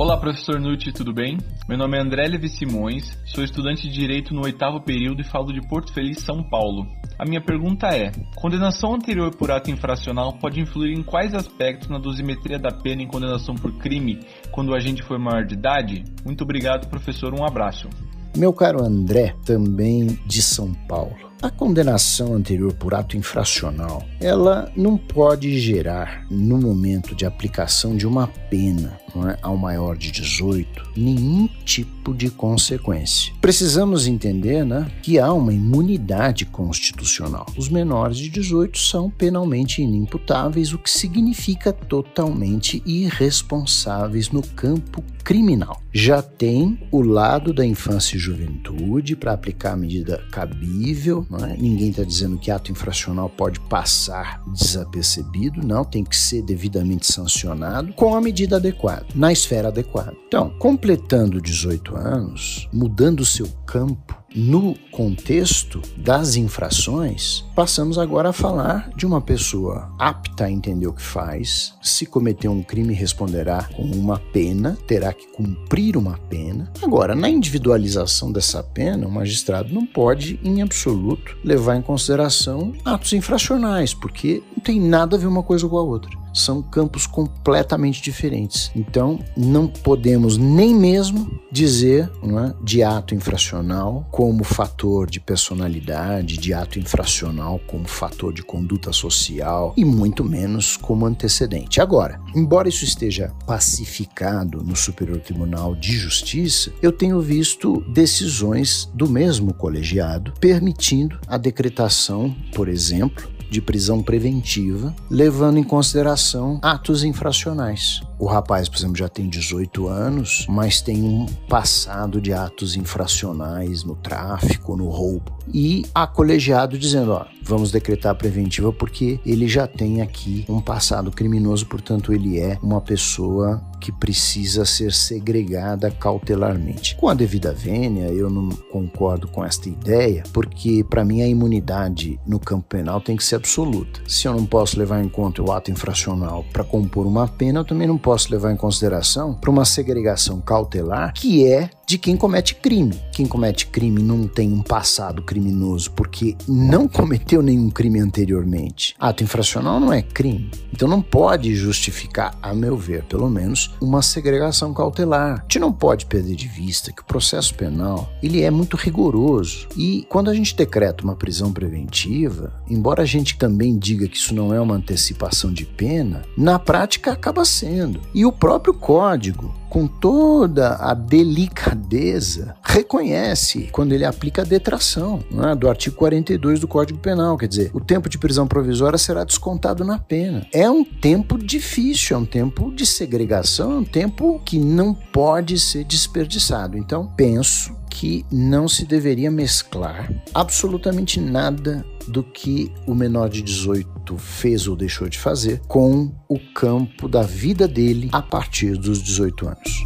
Olá, 0.00 0.16
professor 0.16 0.58
Nutti, 0.58 0.90
tudo 0.92 1.12
bem? 1.12 1.36
Meu 1.68 1.76
nome 1.76 1.98
é 1.98 2.00
André 2.00 2.26
Levi 2.26 2.48
Simões, 2.48 3.18
sou 3.26 3.44
estudante 3.44 3.82
de 3.82 3.92
Direito 3.92 4.32
no 4.32 4.42
oitavo 4.44 4.80
período 4.80 5.20
e 5.20 5.24
falo 5.24 5.52
de 5.52 5.60
Porto 5.68 5.92
Feliz, 5.92 6.20
São 6.20 6.42
Paulo. 6.42 6.86
A 7.18 7.26
minha 7.26 7.44
pergunta 7.44 7.86
é: 7.88 8.10
condenação 8.34 8.94
anterior 8.94 9.36
por 9.36 9.50
ato 9.50 9.70
infracional 9.70 10.38
pode 10.38 10.58
influir 10.58 10.98
em 10.98 11.02
quais 11.02 11.34
aspectos 11.34 11.90
na 11.90 11.98
dosimetria 11.98 12.58
da 12.58 12.70
pena 12.70 13.02
em 13.02 13.06
condenação 13.06 13.54
por 13.54 13.76
crime 13.76 14.20
quando 14.50 14.70
o 14.70 14.74
agente 14.74 15.02
foi 15.02 15.18
maior 15.18 15.44
de 15.44 15.52
idade? 15.52 16.02
Muito 16.24 16.44
obrigado, 16.44 16.88
professor. 16.88 17.38
Um 17.38 17.44
abraço. 17.44 17.86
Meu 18.34 18.54
caro 18.54 18.82
André, 18.82 19.34
também 19.44 20.18
de 20.24 20.40
São 20.40 20.72
Paulo. 20.88 21.29
A 21.42 21.48
condenação 21.48 22.34
anterior 22.34 22.74
por 22.74 22.92
ato 22.92 23.16
infracional, 23.16 24.04
ela 24.20 24.70
não 24.76 24.98
pode 24.98 25.58
gerar, 25.58 26.26
no 26.30 26.58
momento 26.58 27.14
de 27.14 27.24
aplicação 27.24 27.96
de 27.96 28.06
uma 28.06 28.26
pena 28.26 29.00
é, 29.26 29.38
ao 29.40 29.56
maior 29.56 29.96
de 29.96 30.10
18, 30.10 30.90
nenhum 30.96 31.48
tipo 31.64 32.12
de 32.12 32.30
consequência. 32.30 33.32
Precisamos 33.40 34.06
entender 34.06 34.66
né, 34.66 34.90
que 35.02 35.18
há 35.18 35.32
uma 35.32 35.52
imunidade 35.52 36.44
constitucional. 36.44 37.46
Os 37.56 37.70
menores 37.70 38.18
de 38.18 38.28
18 38.28 38.78
são 38.78 39.08
penalmente 39.08 39.80
inimputáveis, 39.80 40.74
o 40.74 40.78
que 40.78 40.90
significa 40.90 41.72
totalmente 41.72 42.82
irresponsáveis 42.84 44.30
no 44.30 44.42
campo 44.42 45.02
criminal. 45.24 45.80
Já 45.92 46.22
tem 46.22 46.78
o 46.90 47.02
lado 47.02 47.52
da 47.52 47.64
infância 47.64 48.16
e 48.16 48.18
juventude 48.18 49.16
para 49.16 49.32
aplicar 49.32 49.72
a 49.72 49.76
medida 49.76 50.24
cabível, 50.30 51.26
é? 51.38 51.56
ninguém 51.56 51.90
está 51.90 52.02
dizendo 52.02 52.38
que 52.38 52.50
ato 52.50 52.72
infracional 52.72 53.28
pode 53.28 53.60
passar 53.60 54.42
desapercebido, 54.52 55.64
não, 55.64 55.84
tem 55.84 56.04
que 56.04 56.16
ser 56.16 56.42
devidamente 56.42 57.06
sancionado 57.06 57.92
com 57.92 58.14
a 58.14 58.20
medida 58.20 58.56
adequada, 58.56 59.06
na 59.14 59.32
esfera 59.32 59.68
adequada. 59.68 60.16
Então, 60.26 60.50
completando 60.58 61.40
18 61.40 61.96
anos, 61.96 62.68
mudando 62.72 63.20
o 63.20 63.26
seu 63.26 63.46
campo 63.64 64.19
no 64.34 64.76
contexto 64.92 65.82
das 65.96 66.36
infrações, 66.36 67.44
passamos 67.54 67.98
agora 67.98 68.28
a 68.28 68.32
falar 68.32 68.90
de 68.94 69.04
uma 69.04 69.20
pessoa 69.20 69.92
apta 69.98 70.44
a 70.44 70.50
entender 70.50 70.86
o 70.86 70.92
que 70.92 71.02
faz, 71.02 71.74
se 71.82 72.06
cometer 72.06 72.48
um 72.48 72.62
crime 72.62 72.94
responderá 72.94 73.68
com 73.74 73.82
uma 73.82 74.18
pena, 74.18 74.78
terá 74.86 75.12
que 75.12 75.26
cumprir 75.28 75.96
uma 75.96 76.16
pena. 76.28 76.72
Agora, 76.80 77.14
na 77.14 77.28
individualização 77.28 78.30
dessa 78.30 78.62
pena, 78.62 79.06
o 79.06 79.10
magistrado 79.10 79.74
não 79.74 79.84
pode, 79.84 80.38
em 80.44 80.62
absoluto, 80.62 81.36
levar 81.44 81.76
em 81.76 81.82
consideração 81.82 82.72
atos 82.84 83.12
infracionais, 83.12 83.92
porque 83.92 84.42
não 84.54 84.62
tem 84.62 84.80
nada 84.80 85.16
a 85.16 85.18
ver 85.18 85.26
uma 85.26 85.42
coisa 85.42 85.68
com 85.68 85.76
a 85.76 85.82
outra 85.82 86.20
são 86.32 86.62
campos 86.62 87.06
completamente 87.06 88.02
diferentes. 88.02 88.70
Então, 88.74 89.18
não 89.36 89.66
podemos 89.66 90.36
nem 90.36 90.74
mesmo 90.74 91.30
dizer 91.50 92.10
é, 92.22 92.54
de 92.62 92.82
ato 92.82 93.14
infracional 93.14 94.06
como 94.20 94.44
fator 94.44 95.08
de 95.08 95.18
personalidade, 95.18 96.36
de 96.36 96.52
ato 96.52 96.78
infracional 96.78 97.58
como 97.66 97.88
fator 97.88 98.34
de 98.34 98.42
conduta 98.42 98.92
social 98.92 99.72
e 99.78 99.82
muito 99.82 100.22
menos 100.22 100.76
como 100.76 101.06
antecedente. 101.06 101.80
Agora, 101.80 102.20
embora 102.36 102.68
isso 102.68 102.84
esteja 102.84 103.32
pacificado 103.46 104.62
no 104.62 104.76
Superior 104.76 105.20
Tribunal 105.20 105.74
de 105.74 105.96
Justiça, 105.96 106.70
eu 106.82 106.92
tenho 106.92 107.18
visto 107.18 107.82
decisões 107.88 108.90
do 108.92 109.08
mesmo 109.08 109.54
colegiado 109.54 110.34
permitindo 110.38 111.18
a 111.26 111.38
decretação, 111.38 112.36
por 112.54 112.68
exemplo, 112.68 113.26
de 113.50 113.62
prisão 113.62 114.02
preventiva, 114.02 114.94
levando 115.08 115.56
em 115.56 115.64
consideração 115.64 116.60
atos 116.62 117.04
infracionais. 117.04 118.02
O 118.20 118.26
rapaz, 118.26 118.68
por 118.68 118.76
exemplo, 118.76 118.98
já 118.98 119.08
tem 119.08 119.30
18 119.30 119.88
anos, 119.88 120.44
mas 120.46 120.82
tem 120.82 121.02
um 121.02 121.24
passado 121.48 122.20
de 122.20 122.34
atos 122.34 122.76
infracionais 122.76 123.82
no 123.82 123.94
tráfico, 123.94 124.76
no 124.76 124.90
roubo. 124.90 125.32
E 125.48 125.86
a 125.94 126.06
colegiado 126.06 126.78
dizendo: 126.78 127.12
ó, 127.12 127.24
vamos 127.42 127.70
decretar 127.70 128.12
a 128.12 128.14
preventiva 128.14 128.70
porque 128.70 129.18
ele 129.24 129.48
já 129.48 129.66
tem 129.66 130.02
aqui 130.02 130.44
um 130.50 130.60
passado 130.60 131.10
criminoso, 131.10 131.64
portanto, 131.64 132.12
ele 132.12 132.38
é 132.38 132.58
uma 132.62 132.82
pessoa 132.82 133.62
que 133.80 133.90
precisa 133.90 134.64
ser 134.64 134.92
segregada 134.92 135.90
cautelarmente. 135.90 136.94
Com 136.96 137.08
a 137.08 137.14
devida 137.14 137.52
vênia, 137.52 138.08
eu 138.08 138.28
não 138.28 138.50
concordo 138.70 139.26
com 139.26 139.44
esta 139.44 139.68
ideia, 139.68 140.22
porque 140.32 140.84
para 140.84 141.04
mim 141.04 141.22
a 141.22 141.26
imunidade 141.26 142.20
no 142.26 142.38
campo 142.38 142.66
penal 142.68 143.00
tem 143.00 143.16
que 143.16 143.24
ser 143.24 143.36
absoluta. 143.36 144.00
Se 144.06 144.28
eu 144.28 144.34
não 144.34 144.44
posso 144.44 144.78
levar 144.78 145.02
em 145.02 145.08
conta 145.08 145.42
o 145.42 145.50
ato 145.50 145.70
infracional 145.70 146.44
para 146.52 146.62
compor 146.62 147.06
uma 147.06 147.26
pena, 147.26 147.60
eu 147.60 147.64
também 147.64 147.88
não 147.88 147.98
posso 147.98 148.30
levar 148.30 148.52
em 148.52 148.56
consideração 148.56 149.34
para 149.34 149.50
uma 149.50 149.64
segregação 149.64 150.40
cautelar 150.40 151.14
que 151.14 151.46
é 151.46 151.70
de 151.90 151.98
quem 151.98 152.16
comete 152.16 152.54
crime. 152.54 152.94
Quem 153.10 153.26
comete 153.26 153.66
crime 153.66 154.00
não 154.00 154.28
tem 154.28 154.52
um 154.52 154.62
passado 154.62 155.22
criminoso 155.22 155.90
porque 155.90 156.36
não 156.46 156.86
cometeu 156.88 157.42
nenhum 157.42 157.68
crime 157.68 157.98
anteriormente. 157.98 158.94
Ato 158.96 159.24
infracional 159.24 159.80
não 159.80 159.92
é 159.92 160.00
crime. 160.00 160.52
Então 160.72 160.86
não 160.86 161.02
pode 161.02 161.52
justificar, 161.56 162.38
a 162.40 162.54
meu 162.54 162.76
ver, 162.76 163.02
pelo 163.06 163.28
menos, 163.28 163.74
uma 163.80 164.02
segregação 164.02 164.72
cautelar. 164.72 165.40
A 165.40 165.42
gente 165.42 165.58
não 165.58 165.72
pode 165.72 166.06
perder 166.06 166.36
de 166.36 166.46
vista 166.46 166.92
que 166.92 167.02
o 167.02 167.04
processo 167.04 167.56
penal 167.56 168.08
ele 168.22 168.40
é 168.40 168.52
muito 168.52 168.76
rigoroso 168.76 169.66
e 169.76 170.06
quando 170.08 170.30
a 170.30 170.34
gente 170.34 170.54
decreta 170.54 171.02
uma 171.02 171.16
prisão 171.16 171.52
preventiva, 171.52 172.52
embora 172.68 173.02
a 173.02 173.06
gente 173.06 173.36
também 173.36 173.76
diga 173.76 174.06
que 174.06 174.16
isso 174.16 174.32
não 174.32 174.54
é 174.54 174.60
uma 174.60 174.76
antecipação 174.76 175.52
de 175.52 175.66
pena, 175.66 176.22
na 176.38 176.56
prática 176.56 177.10
acaba 177.10 177.44
sendo. 177.44 178.00
E 178.14 178.24
o 178.24 178.30
próprio 178.30 178.74
código 178.74 179.58
com 179.70 179.86
toda 179.86 180.74
a 180.74 180.92
delicadeza, 180.92 182.56
reconhece 182.62 183.68
quando 183.70 183.92
ele 183.92 184.04
aplica 184.04 184.42
a 184.42 184.44
detração 184.44 185.20
né, 185.30 185.54
do 185.54 185.68
artigo 185.68 185.94
42 185.94 186.58
do 186.58 186.66
Código 186.68 186.98
Penal. 186.98 187.38
Quer 187.38 187.46
dizer, 187.46 187.70
o 187.72 187.80
tempo 187.80 188.08
de 188.08 188.18
prisão 188.18 188.48
provisória 188.48 188.98
será 188.98 189.22
descontado 189.22 189.84
na 189.84 189.98
pena. 189.98 190.44
É 190.52 190.68
um 190.68 190.84
tempo 190.84 191.38
difícil, 191.38 192.16
é 192.16 192.20
um 192.20 192.26
tempo 192.26 192.72
de 192.72 192.84
segregação, 192.84 193.72
é 193.72 193.76
um 193.76 193.84
tempo 193.84 194.42
que 194.44 194.58
não 194.58 194.92
pode 194.92 195.58
ser 195.58 195.84
desperdiçado. 195.84 196.76
Então, 196.76 197.06
penso 197.16 197.79
que 197.90 198.24
não 198.30 198.68
se 198.68 198.86
deveria 198.86 199.30
mesclar 199.30 200.10
absolutamente 200.32 201.20
nada 201.20 201.84
do 202.06 202.22
que 202.22 202.72
o 202.86 202.94
menor 202.94 203.28
de 203.28 203.42
18 203.42 204.16
fez 204.16 204.66
ou 204.66 204.76
deixou 204.76 205.08
de 205.08 205.18
fazer 205.18 205.60
com 205.68 206.10
o 206.28 206.38
campo 206.54 207.08
da 207.08 207.22
vida 207.22 207.68
dele 207.68 208.08
a 208.12 208.22
partir 208.22 208.76
dos 208.76 209.02
18 209.02 209.48
anos. 209.48 209.84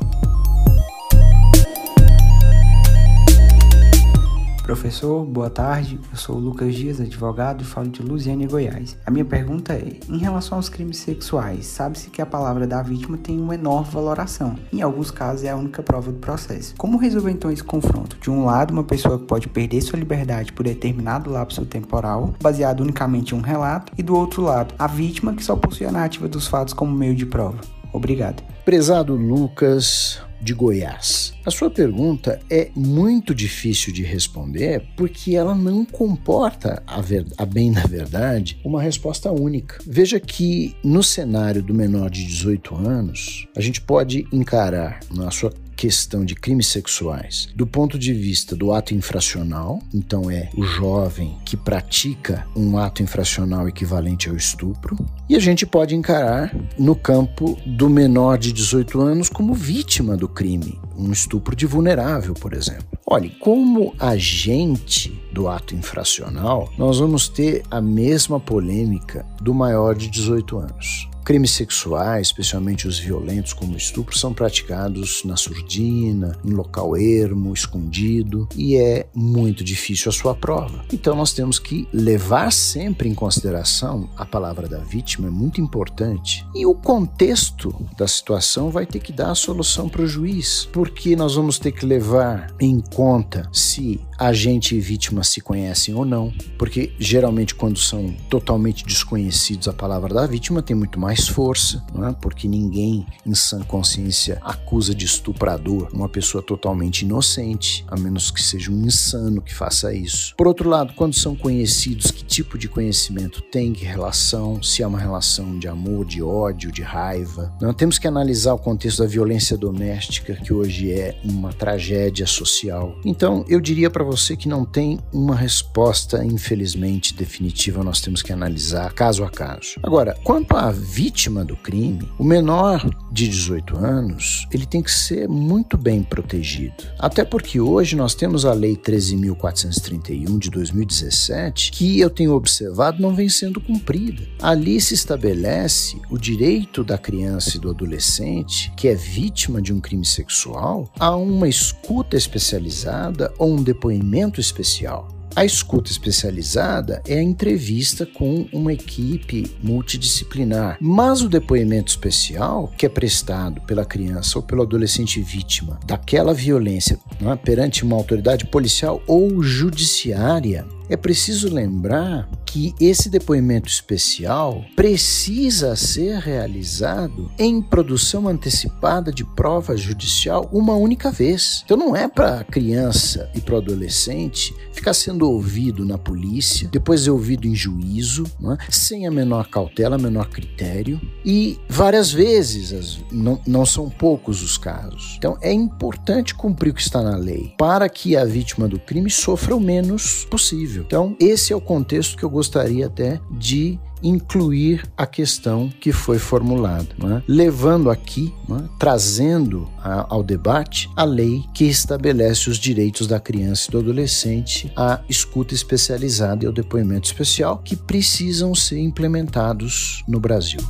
Professor, 4.65 5.27
boa 5.27 5.51
tarde. 5.51 6.01
Eu 6.11 6.17
sou 6.17 6.37
o 6.37 6.39
Lucas 6.39 6.75
Dias, 6.75 6.99
advogado 6.99 7.61
e 7.61 7.67
falo 7.67 7.87
de 7.87 8.01
Lusiane, 8.01 8.47
Goiás. 8.47 8.97
A 9.05 9.11
minha 9.11 9.25
pergunta 9.25 9.75
é: 9.75 9.99
em 10.09 10.17
relação 10.17 10.57
aos 10.57 10.71
crimes 10.71 10.97
sexuais, 10.97 11.67
sabe-se 11.67 12.09
que 12.09 12.23
a 12.23 12.25
palavra 12.25 12.67
da 12.67 12.81
vítima 12.81 13.19
tem 13.19 13.39
uma 13.39 13.55
enorme 13.55 13.91
valoração. 13.93 14.55
Em 14.73 14.81
alguns 14.81 15.11
casos 15.11 15.45
é 15.45 15.51
a 15.51 15.57
única 15.57 15.83
prova 15.83 16.11
do 16.11 16.19
processo. 16.19 16.75
Como 16.79 16.97
resolver 16.97 17.31
então 17.31 17.51
esse 17.51 17.63
confronto? 17.63 18.17
De 18.19 18.31
um 18.31 18.47
lado, 18.47 18.71
uma 18.71 18.85
pessoa 18.85 19.19
que 19.19 19.27
pode 19.27 19.49
perder 19.49 19.83
sua 19.83 19.99
liberdade 19.99 20.51
por 20.51 20.65
determinado 20.65 21.31
lapso 21.31 21.67
temporal, 21.67 22.33
baseado 22.41 22.81
unicamente 22.81 23.35
em 23.35 23.39
um 23.39 23.43
relato, 23.43 23.93
e 23.99 24.03
do 24.03 24.17
outro 24.17 24.45
lado, 24.45 24.75
a 24.79 24.87
vítima 24.87 25.35
que 25.35 25.45
só 25.45 25.55
possui 25.55 25.85
a 25.87 25.93
narrativa 25.93 26.27
dos 26.27 26.47
fatos 26.47 26.73
como 26.73 26.91
meio 26.91 27.15
de 27.15 27.27
prova. 27.27 27.61
Obrigado. 27.93 28.43
Prezado 28.65 29.15
Lucas, 29.15 30.23
de 30.45 30.53
Goiás. 30.53 31.33
A 31.45 31.51
sua 31.51 31.71
pergunta 31.71 32.39
é 32.51 32.71
muito 32.77 33.35
difícil 33.35 33.93
de 33.93 34.03
responder 34.03 34.87
porque 34.97 35.35
ela 35.35 35.55
não 35.55 35.85
comporta, 35.85 36.83
a, 36.87 37.01
ver, 37.01 37.27
a 37.37 37.45
bem 37.45 37.71
na 37.71 37.85
verdade, 37.87 38.61
uma 38.65 38.83
resposta 38.83 39.33
única. 39.33 39.79
Veja 39.87 40.21
que 40.21 40.77
no 40.85 41.03
cenário 41.03 41.63
do 41.63 41.75
menor 41.75 42.11
de 42.11 42.25
18 42.25 42.75
anos, 42.77 43.47
a 43.57 43.61
gente 43.61 43.81
pode 43.81 44.27
encarar 44.33 45.01
na 45.11 45.31
sua 45.31 45.53
questão 45.75 46.25
de 46.25 46.35
crimes 46.35 46.69
sexuais 46.69 47.49
do 47.55 47.67
ponto 47.67 47.99
de 47.99 48.13
vista 48.13 48.57
do 48.57 48.73
ato 48.73 48.95
infracional, 48.95 49.81
então 49.93 50.31
é 50.31 50.49
o 50.57 50.63
jovem 50.63 51.37
que 51.45 51.57
pratica 51.57 52.47
um 52.57 52.79
ato 52.79 53.03
infracional 53.03 53.69
equivalente 53.69 54.29
ao 54.29 54.37
estupro, 54.37 54.97
e 55.29 55.37
a 55.37 55.39
gente 55.39 55.67
pode 55.67 55.95
encarar 55.95 56.55
no 56.79 56.95
campo 56.95 57.59
do 57.67 57.89
menor 57.89 58.39
de 58.39 58.53
18 58.53 59.01
anos 59.01 59.29
como 59.29 59.55
vítima 59.55 60.17
do 60.17 60.29
crime, 60.29 60.79
um 60.97 61.13
estupro 61.13 61.57
de 61.57 61.67
vulnerável, 61.67 62.35
por 62.35 62.53
exemplo. 62.53 62.87
Olhe, 63.07 63.31
como 63.41 63.95
agente 63.99 65.21
do 65.33 65.49
ato 65.49 65.75
infracional, 65.75 66.73
nós 66.79 66.99
vamos 66.99 67.29
ter 67.29 67.63
a 67.71 67.81
mesma 67.81 68.39
polêmica 68.39 69.27
do 69.41 69.53
maior 69.53 69.95
de 69.95 70.09
18 70.09 70.59
anos. 70.59 71.09
Crimes 71.25 71.53
sexuais, 71.53 72.27
especialmente 72.27 72.87
os 72.87 72.99
violentos 72.99 73.53
como 73.53 73.77
estupro, 73.77 74.17
são 74.17 74.35
praticados 74.35 75.25
na 75.25 75.37
surdina, 75.37 76.39
em 76.45 76.51
local 76.51 76.97
ermo, 76.97 77.55
escondido, 77.55 78.47
e 78.55 78.77
é 78.77 79.07
muito 79.15 79.65
difícil 79.65 80.11
a 80.11 80.13
sua 80.13 80.35
prova. 80.35 80.85
Então 80.93 81.17
nós 81.17 81.33
temos 81.33 81.59
que 81.59 81.89
levar 81.93 82.53
sempre 82.53 83.09
em 83.09 83.15
consideração 83.15 84.09
a 84.17 84.27
palavra 84.27 84.69
da 84.69 84.79
vítima, 84.79 85.29
é 85.29 85.31
muito 85.31 85.61
importante. 85.61 86.47
E 86.55 86.67
o 86.67 86.75
contexto 86.75 87.75
da 87.97 88.07
situação 88.07 88.71
vai 88.71 88.85
ter 88.85 89.01
que 89.01 89.13
dar 89.13 89.31
a 89.31 89.35
solução 89.35 89.89
para 89.89 90.03
o 90.03 90.07
juiz, 90.07 90.69
porque 90.73 91.17
nós 91.17 91.35
vamos 91.35 91.59
ter 91.59 91.73
que 91.73 91.87
levar 91.87 92.55
em 92.61 92.81
conta 92.81 93.49
se 93.51 94.01
agente 94.19 94.75
e 94.75 94.81
vítima 94.81 95.23
se 95.25 95.41
conhecem 95.41 95.95
ou 95.95 96.05
não, 96.05 96.33
porque 96.59 96.93
geralmente 96.99 97.55
quando 97.55 97.79
são 97.79 98.15
totalmente 98.29 98.85
desconhecidos 98.85 99.69
a 99.69 99.73
palavra 99.73 100.15
da 100.15 100.27
vítima 100.27 100.63
tem 100.63 100.77
muito 100.77 100.99
mais 100.99 101.29
força, 101.29 101.85
é? 102.09 102.13
porque 102.21 102.49
ninguém 102.49 103.07
em 103.27 103.35
sã 103.35 103.61
consciência 103.61 104.39
acusa 104.43 104.95
de 104.95 105.05
estuprador 105.05 105.89
uma 105.93 106.09
pessoa 106.09 106.43
totalmente 106.43 107.03
inocente, 107.03 107.85
a 107.89 107.97
menos 107.97 108.31
que 108.31 108.43
seja 108.43 108.71
um 108.71 108.85
insano 108.85 109.41
que 109.41 109.55
faça 109.55 109.93
isso. 109.93 110.35
Por 110.37 110.47
outro 110.47 110.69
lado, 110.69 110.93
quando 110.95 111.15
são 111.15 111.35
conhecidos, 111.35 112.11
que 112.11 112.25
tipo 112.25 112.59
de 112.59 112.69
conhecimento 112.69 113.41
tem, 113.41 113.73
que 113.73 113.85
relação, 113.85 114.63
se 114.63 114.83
é 114.83 114.87
uma 114.87 114.99
relação 114.99 115.59
de 115.59 115.69
amor, 115.69 116.05
de 116.05 116.23
ódio, 116.23 116.71
de 116.71 116.83
raiva. 116.83 117.53
Não 117.61 117.73
temos 117.73 117.99
que 117.99 118.07
analisar 118.07 118.55
o 118.55 118.59
contexto 118.59 119.03
da 119.03 119.09
violência 119.09 119.57
doméstica, 119.57 120.35
que 120.35 120.53
hoje 120.53 120.93
é 120.93 121.19
uma 121.25 121.53
tragédia 121.53 122.27
social. 122.27 122.97
Então, 123.05 123.45
eu 123.49 123.61
diria 123.61 123.91
para 123.91 124.04
você 124.05 124.37
que 124.37 124.49
não 124.49 124.65
tem 124.65 125.01
uma 125.13 125.35
resposta, 125.35 126.25
infelizmente, 126.25 127.15
definitiva, 127.15 127.83
nós 127.83 128.01
temos 128.01 128.23
que 128.23 128.33
analisar 128.33 128.93
caso 128.93 129.25
a 129.25 129.31
caso. 129.31 129.77
Agora, 129.83 130.17
quanto 130.23 130.57
à 130.57 130.71
vítima 130.71 131.45
do 131.45 131.57
crime, 131.57 132.09
o 132.19 132.25
menor 132.25 132.89
de 133.11 133.29
18 133.29 133.77
anos, 133.77 134.47
ele 134.53 134.67
tem 134.67 134.83
que 134.83 134.91
ser 134.91 135.29
muito 135.29 135.77
bem 135.77 136.03
protegido. 136.03 136.85
Até 136.99 137.25
porque 137.25 137.61
hoje 137.61 137.97
nós 137.97 138.15
temos 138.15 138.45
a 138.45 138.53
Lei 138.53 138.77
13.431 138.77 140.39
de 140.39 140.51
2017, 140.51 141.73
que 141.73 142.01
eu 142.01 142.11
tenho 142.11 142.35
observado 142.35 143.01
não 143.01 143.15
vem 143.15 143.29
sendo 143.29 143.61
cumprida. 143.61 144.23
Ali 144.41 144.81
se 144.81 144.95
estabelece 144.95 146.01
o 146.11 146.19
direito 146.19 146.85
da 146.85 146.99
criança 146.99 147.57
e 147.57 147.61
do 147.61 147.71
adolescente 147.71 148.73
que 148.77 148.89
é 148.89 148.95
vítima 148.95 149.61
de 149.61 149.73
um 149.73 149.81
crime 149.81 150.05
sexual 150.05 150.91
a 150.99 151.15
uma 151.17 151.49
escuta 151.49 152.17
especializada 152.17 153.33
ou 153.39 153.53
um 153.53 153.63
depoimento 153.63 153.94
especial. 154.41 155.15
A 155.37 155.45
escuta 155.45 155.91
especializada 155.91 157.03
é 157.09 157.19
a 157.19 157.23
entrevista 157.23 158.07
com 158.07 158.47
uma 158.53 158.73
equipe 158.73 159.51
multidisciplinar, 159.61 160.79
mas 160.81 161.23
o 161.23 161.29
depoimento 161.29 161.91
especial, 161.91 162.73
que 162.79 162.87
é 162.87 162.89
prestado 162.89 163.61
pela 163.63 163.85
criança 163.85 164.39
ou 164.39 164.45
pelo 164.45 164.63
adolescente 164.63 165.21
vítima 165.21 165.81
daquela 165.85 166.33
violência 166.33 167.01
é, 167.21 167.35
perante 167.35 167.83
uma 167.83 167.97
autoridade 167.97 168.47
policial 168.47 169.03
ou 169.09 169.43
judiciária, 169.43 170.65
é 170.89 170.97
preciso 170.97 171.53
lembrar 171.53 172.29
que 172.55 172.73
esse 172.81 173.09
depoimento 173.09 173.69
especial 173.69 174.65
precisa 174.77 175.75
ser 175.75 176.21
realizado 176.21 177.29
em 177.37 177.61
produção 177.61 178.29
antecipada 178.29 179.11
de 179.11 179.25
prova 179.25 179.77
judicial 179.77 180.49
uma 180.53 180.77
única 180.77 181.11
vez. 181.11 181.63
Então 181.65 181.77
não 181.77 181.97
é 181.97 182.07
para 182.07 182.45
criança 182.45 183.29
e 183.35 183.41
para 183.41 183.57
adolescente 183.57 184.55
ficar 184.73 184.95
sendo 184.95 185.29
ouvido 185.29 185.85
na 185.85 185.99
polícia, 185.99 186.69
depois 186.69 187.09
é 187.09 187.11
ouvido 187.11 187.49
em 187.49 187.57
juízo, 187.57 188.23
é? 188.53 188.71
sem 188.71 189.05
a 189.05 189.11
menor 189.11 189.49
cautela, 189.49 189.99
menor 189.99 190.29
critério 190.29 191.01
e 191.25 191.59
várias 191.69 192.13
vezes, 192.13 193.01
não, 193.11 193.41
não 193.45 193.67
são 193.67 193.91
poucos 193.91 194.43
os 194.43 194.57
casos. 194.57 195.17
Então 195.19 195.37
é 195.41 195.53
importante 195.53 196.37
cumprir 196.37 196.71
o 196.71 196.75
que 196.75 196.83
está 196.83 197.03
na 197.03 197.17
lei 197.17 197.53
para 197.59 197.89
que 197.89 198.17
a 198.17 198.25
vítima 198.25 198.69
do 198.69 198.79
crime 198.79 199.11
sofra 199.11 199.57
o 199.57 199.61
menos 199.61 200.25
possível. 200.27 200.84
Então, 200.87 201.17
esse 201.19 201.51
é 201.51 201.57
o 201.57 201.63
contexto 201.63 202.15
que 202.15 202.23
eu 202.23 202.29
gostaria 202.29 202.87
até 202.87 203.19
de 203.31 203.79
incluir 204.03 204.87
a 204.95 205.07
questão 205.07 205.73
que 205.81 205.93
foi 205.93 206.19
formulada, 206.19 206.89
é? 207.05 207.23
levando 207.27 207.89
aqui, 207.89 208.35
é? 208.51 208.69
trazendo 208.79 209.67
a, 209.79 210.15
ao 210.15 210.23
debate 210.23 210.91
a 210.95 211.05
lei 211.05 211.43
que 211.55 211.65
estabelece 211.65 212.51
os 212.51 212.59
direitos 212.59 213.07
da 213.07 213.19
criança 213.19 213.69
e 213.69 213.73
do 213.73 213.79
adolescente 213.79 214.71
à 214.77 215.01
escuta 215.09 215.55
especializada 215.55 216.45
e 216.45 216.47
ao 216.47 216.53
depoimento 216.53 217.07
especial 217.07 217.63
que 217.65 217.77
precisam 217.77 218.55
ser 218.55 218.79
implementados 218.79 220.05
no 220.07 220.21
Brasil. 220.21 220.61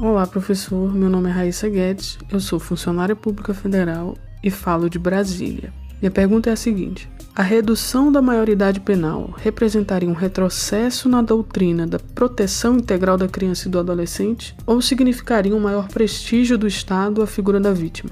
Olá, 0.00 0.26
professor. 0.26 0.94
Meu 0.94 1.10
nome 1.10 1.28
é 1.28 1.32
Raíssa 1.32 1.68
Guedes, 1.68 2.18
eu 2.32 2.40
sou 2.40 2.58
funcionária 2.58 3.14
pública 3.14 3.52
federal 3.52 4.16
e 4.48 4.50
falo 4.50 4.90
de 4.90 4.98
Brasília. 4.98 5.72
Minha 6.00 6.10
pergunta 6.10 6.50
é 6.50 6.52
a 6.52 6.56
seguinte: 6.56 7.08
a 7.34 7.42
redução 7.42 8.10
da 8.10 8.20
maioridade 8.20 8.80
penal 8.80 9.34
representaria 9.36 10.08
um 10.08 10.12
retrocesso 10.12 11.08
na 11.08 11.22
doutrina 11.22 11.86
da 11.86 11.98
proteção 11.98 12.76
integral 12.76 13.16
da 13.16 13.28
criança 13.28 13.68
e 13.68 13.70
do 13.70 13.78
adolescente 13.78 14.56
ou 14.66 14.82
significaria 14.82 15.54
um 15.54 15.60
maior 15.60 15.88
prestígio 15.88 16.58
do 16.58 16.66
Estado 16.66 17.22
à 17.22 17.26
figura 17.26 17.60
da 17.60 17.72
vítima? 17.72 18.10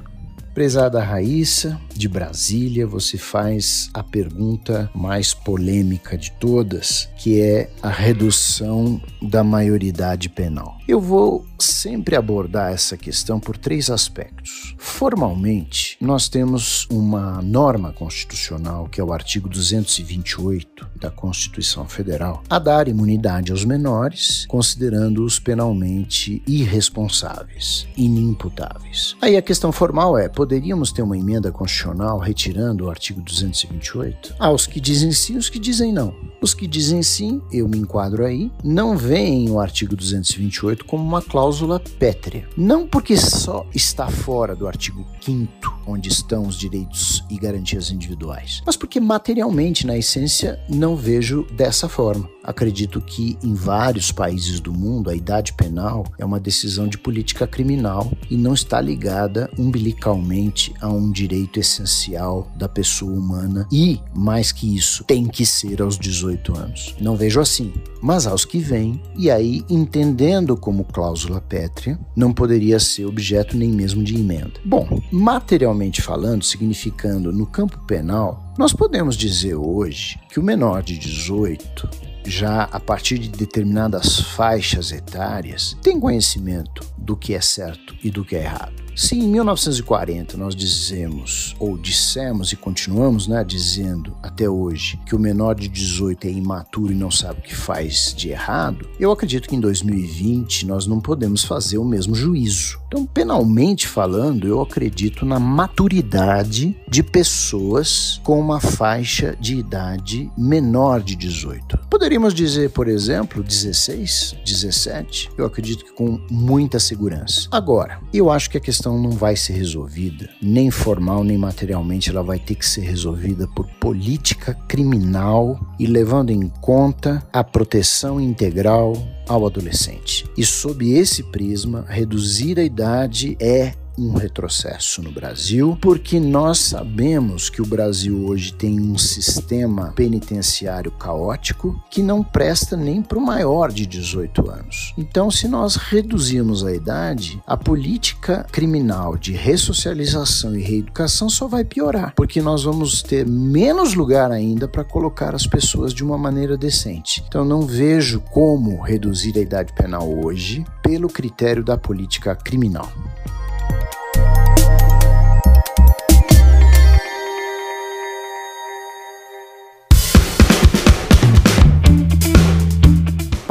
Prezada 0.54 1.02
Raíssa, 1.02 1.78
de 1.98 2.08
Brasília, 2.08 2.86
você 2.86 3.16
faz 3.16 3.90
a 3.94 4.02
pergunta 4.02 4.90
mais 4.94 5.32
polêmica 5.32 6.16
de 6.16 6.30
todas, 6.32 7.08
que 7.16 7.40
é 7.40 7.70
a 7.82 7.88
redução 7.88 9.00
da 9.22 9.42
maioridade 9.42 10.28
penal. 10.28 10.76
Eu 10.86 11.00
vou 11.00 11.44
sempre 11.58 12.14
abordar 12.14 12.72
essa 12.72 12.96
questão 12.96 13.40
por 13.40 13.56
três 13.56 13.90
aspectos. 13.90 14.74
Formalmente, 14.78 15.96
nós 16.00 16.28
temos 16.28 16.86
uma 16.90 17.42
norma 17.42 17.92
constitucional, 17.92 18.88
que 18.88 19.00
é 19.00 19.04
o 19.04 19.12
artigo 19.12 19.48
228 19.48 20.86
da 21.00 21.10
Constituição 21.10 21.86
Federal, 21.86 22.42
a 22.48 22.58
dar 22.58 22.88
imunidade 22.88 23.50
aos 23.50 23.64
menores, 23.64 24.46
considerando-os 24.46 25.38
penalmente 25.38 26.42
irresponsáveis, 26.46 27.88
inimputáveis. 27.96 29.16
Aí 29.20 29.36
a 29.36 29.42
questão 29.42 29.72
formal 29.72 30.16
é: 30.16 30.28
poderíamos 30.28 30.92
ter 30.92 31.02
uma 31.02 31.18
emenda 31.18 31.50
constitucional 31.50 31.85
retirando 32.18 32.84
o 32.84 32.90
artigo 32.90 33.20
228? 33.20 34.36
Há 34.38 34.50
os 34.50 34.66
que 34.66 34.80
dizem 34.80 35.12
sim, 35.12 35.36
os 35.36 35.48
que 35.48 35.58
dizem 35.58 35.92
não. 35.92 36.14
Os 36.40 36.54
que 36.54 36.66
dizem 36.66 37.02
sim, 37.02 37.40
eu 37.52 37.68
me 37.68 37.78
enquadro 37.78 38.24
aí, 38.24 38.50
não 38.62 38.96
veem 38.96 39.50
o 39.50 39.58
artigo 39.58 39.96
228 39.96 40.84
como 40.84 41.02
uma 41.02 41.22
cláusula 41.22 41.80
pétrea. 41.98 42.48
Não 42.56 42.86
porque 42.86 43.16
só 43.16 43.66
está 43.74 44.08
fora 44.08 44.54
do 44.54 44.66
artigo 44.66 45.04
5 45.20 45.76
onde 45.86 46.08
estão 46.08 46.46
os 46.46 46.56
direitos 46.56 47.24
e 47.30 47.38
garantias 47.38 47.90
individuais, 47.90 48.62
mas 48.66 48.76
porque 48.76 49.00
materialmente, 49.00 49.86
na 49.86 49.96
essência, 49.96 50.60
não 50.68 50.96
vejo 50.96 51.46
dessa 51.52 51.88
forma. 51.88 52.28
Acredito 52.42 53.00
que 53.00 53.36
em 53.42 53.54
vários 53.54 54.12
países 54.12 54.60
do 54.60 54.72
mundo 54.72 55.10
a 55.10 55.14
idade 55.14 55.52
penal 55.52 56.04
é 56.18 56.24
uma 56.24 56.38
decisão 56.38 56.86
de 56.86 56.96
política 56.96 57.46
criminal 57.46 58.12
e 58.30 58.36
não 58.36 58.54
está 58.54 58.80
ligada 58.80 59.50
umbilicalmente 59.58 60.72
a 60.80 60.88
um 60.88 61.10
direito 61.10 61.58
essencial 61.76 62.50
da 62.56 62.68
pessoa 62.68 63.12
humana 63.12 63.66
e, 63.70 64.00
mais 64.14 64.52
que 64.52 64.76
isso, 64.76 65.04
tem 65.04 65.26
que 65.26 65.44
ser 65.44 65.82
aos 65.82 65.98
18 65.98 66.56
anos. 66.56 66.94
Não 67.00 67.16
vejo 67.16 67.40
assim, 67.40 67.72
mas 68.00 68.26
aos 68.26 68.44
que 68.44 68.58
vêm, 68.58 69.00
e 69.16 69.30
aí 69.30 69.64
entendendo 69.68 70.56
como 70.56 70.84
cláusula 70.84 71.40
pétrea, 71.40 71.98
não 72.14 72.32
poderia 72.32 72.78
ser 72.78 73.04
objeto 73.06 73.56
nem 73.56 73.70
mesmo 73.70 74.02
de 74.02 74.16
emenda. 74.16 74.60
Bom, 74.64 75.00
materialmente 75.10 76.00
falando, 76.00 76.44
significando 76.44 77.32
no 77.32 77.46
campo 77.46 77.78
penal, 77.86 78.54
nós 78.58 78.72
podemos 78.72 79.16
dizer 79.16 79.54
hoje 79.54 80.18
que 80.30 80.40
o 80.40 80.42
menor 80.42 80.82
de 80.82 80.98
18 80.98 82.06
já 82.28 82.64
a 82.64 82.80
partir 82.80 83.18
de 83.18 83.28
determinadas 83.28 84.18
faixas 84.18 84.90
etárias, 84.90 85.76
tem 85.80 86.00
conhecimento 86.00 86.84
do 86.98 87.16
que 87.16 87.34
é 87.34 87.40
certo 87.40 87.94
e 88.02 88.10
do 88.10 88.24
que 88.24 88.34
é 88.34 88.42
errado. 88.42 88.85
Se 88.96 89.14
em 89.14 89.28
1940 89.28 90.38
nós 90.38 90.56
dizemos, 90.56 91.54
ou 91.58 91.76
dissemos 91.76 92.50
e 92.52 92.56
continuamos 92.56 93.28
né, 93.28 93.44
dizendo 93.44 94.16
até 94.22 94.48
hoje, 94.48 94.98
que 95.04 95.14
o 95.14 95.18
menor 95.18 95.54
de 95.54 95.68
18 95.68 96.26
é 96.26 96.30
imaturo 96.30 96.92
e 96.92 96.96
não 96.96 97.10
sabe 97.10 97.40
o 97.40 97.42
que 97.42 97.54
faz 97.54 98.14
de 98.16 98.30
errado, 98.30 98.88
eu 98.98 99.12
acredito 99.12 99.50
que 99.50 99.54
em 99.54 99.60
2020 99.60 100.64
nós 100.64 100.86
não 100.86 100.98
podemos 100.98 101.44
fazer 101.44 101.76
o 101.76 101.84
mesmo 101.84 102.14
juízo. 102.14 102.80
Então, 102.88 103.04
penalmente 103.04 103.86
falando, 103.86 104.48
eu 104.48 104.62
acredito 104.62 105.26
na 105.26 105.38
maturidade 105.38 106.74
de 106.88 107.02
pessoas 107.02 108.18
com 108.24 108.40
uma 108.40 108.60
faixa 108.60 109.36
de 109.38 109.56
idade 109.56 110.30
menor 110.38 111.02
de 111.02 111.16
18. 111.16 111.80
Poderíamos 111.90 112.32
dizer, 112.32 112.70
por 112.70 112.88
exemplo, 112.88 113.42
16, 113.42 114.36
17, 114.42 115.30
eu 115.36 115.44
acredito 115.44 115.84
que 115.84 115.92
com 115.92 116.18
muita 116.30 116.78
segurança. 116.78 117.48
Agora, 117.50 118.00
eu 118.14 118.30
acho 118.30 118.48
que 118.48 118.56
a 118.56 118.60
questão 118.60 118.85
questão 118.86 119.02
não 119.02 119.10
vai 119.10 119.34
ser 119.34 119.54
resolvida, 119.54 120.28
nem 120.40 120.70
formal 120.70 121.24
nem 121.24 121.36
materialmente, 121.36 122.08
ela 122.08 122.22
vai 122.22 122.38
ter 122.38 122.54
que 122.54 122.64
ser 122.64 122.82
resolvida 122.82 123.48
por 123.48 123.66
política 123.80 124.54
criminal 124.68 125.58
e 125.76 125.86
levando 125.86 126.30
em 126.30 126.48
conta 126.60 127.26
a 127.32 127.42
proteção 127.42 128.20
integral 128.20 128.96
ao 129.28 129.44
adolescente. 129.44 130.24
E 130.38 130.44
sob 130.44 130.88
esse 130.88 131.24
prisma, 131.24 131.84
reduzir 131.88 132.60
a 132.60 132.62
idade 132.62 133.36
é 133.40 133.74
um 133.98 134.14
retrocesso 134.14 135.02
no 135.02 135.10
Brasil, 135.10 135.76
porque 135.80 136.20
nós 136.20 136.58
sabemos 136.58 137.48
que 137.48 137.62
o 137.62 137.66
Brasil 137.66 138.26
hoje 138.26 138.52
tem 138.52 138.78
um 138.80 138.98
sistema 138.98 139.92
penitenciário 139.94 140.90
caótico 140.90 141.80
que 141.90 142.02
não 142.02 142.22
presta 142.22 142.76
nem 142.76 143.02
para 143.02 143.18
o 143.18 143.24
maior 143.24 143.72
de 143.72 143.86
18 143.86 144.50
anos. 144.50 144.94
Então, 144.98 145.30
se 145.30 145.48
nós 145.48 145.76
reduzirmos 145.76 146.64
a 146.64 146.72
idade, 146.72 147.42
a 147.46 147.56
política 147.56 148.46
criminal 148.52 149.16
de 149.16 149.32
ressocialização 149.32 150.54
e 150.56 150.62
reeducação 150.62 151.28
só 151.28 151.48
vai 151.48 151.64
piorar, 151.64 152.12
porque 152.14 152.42
nós 152.42 152.64
vamos 152.64 153.02
ter 153.02 153.26
menos 153.26 153.94
lugar 153.94 154.30
ainda 154.30 154.68
para 154.68 154.84
colocar 154.84 155.34
as 155.34 155.46
pessoas 155.46 155.94
de 155.94 156.04
uma 156.04 156.18
maneira 156.18 156.56
decente. 156.56 157.24
Então, 157.26 157.44
não 157.44 157.62
vejo 157.62 158.20
como 158.20 158.80
reduzir 158.80 159.36
a 159.38 159.40
idade 159.40 159.72
penal 159.72 160.08
hoje 160.24 160.64
pelo 160.82 161.08
critério 161.08 161.64
da 161.64 161.76
política 161.76 162.34
criminal. 162.34 162.90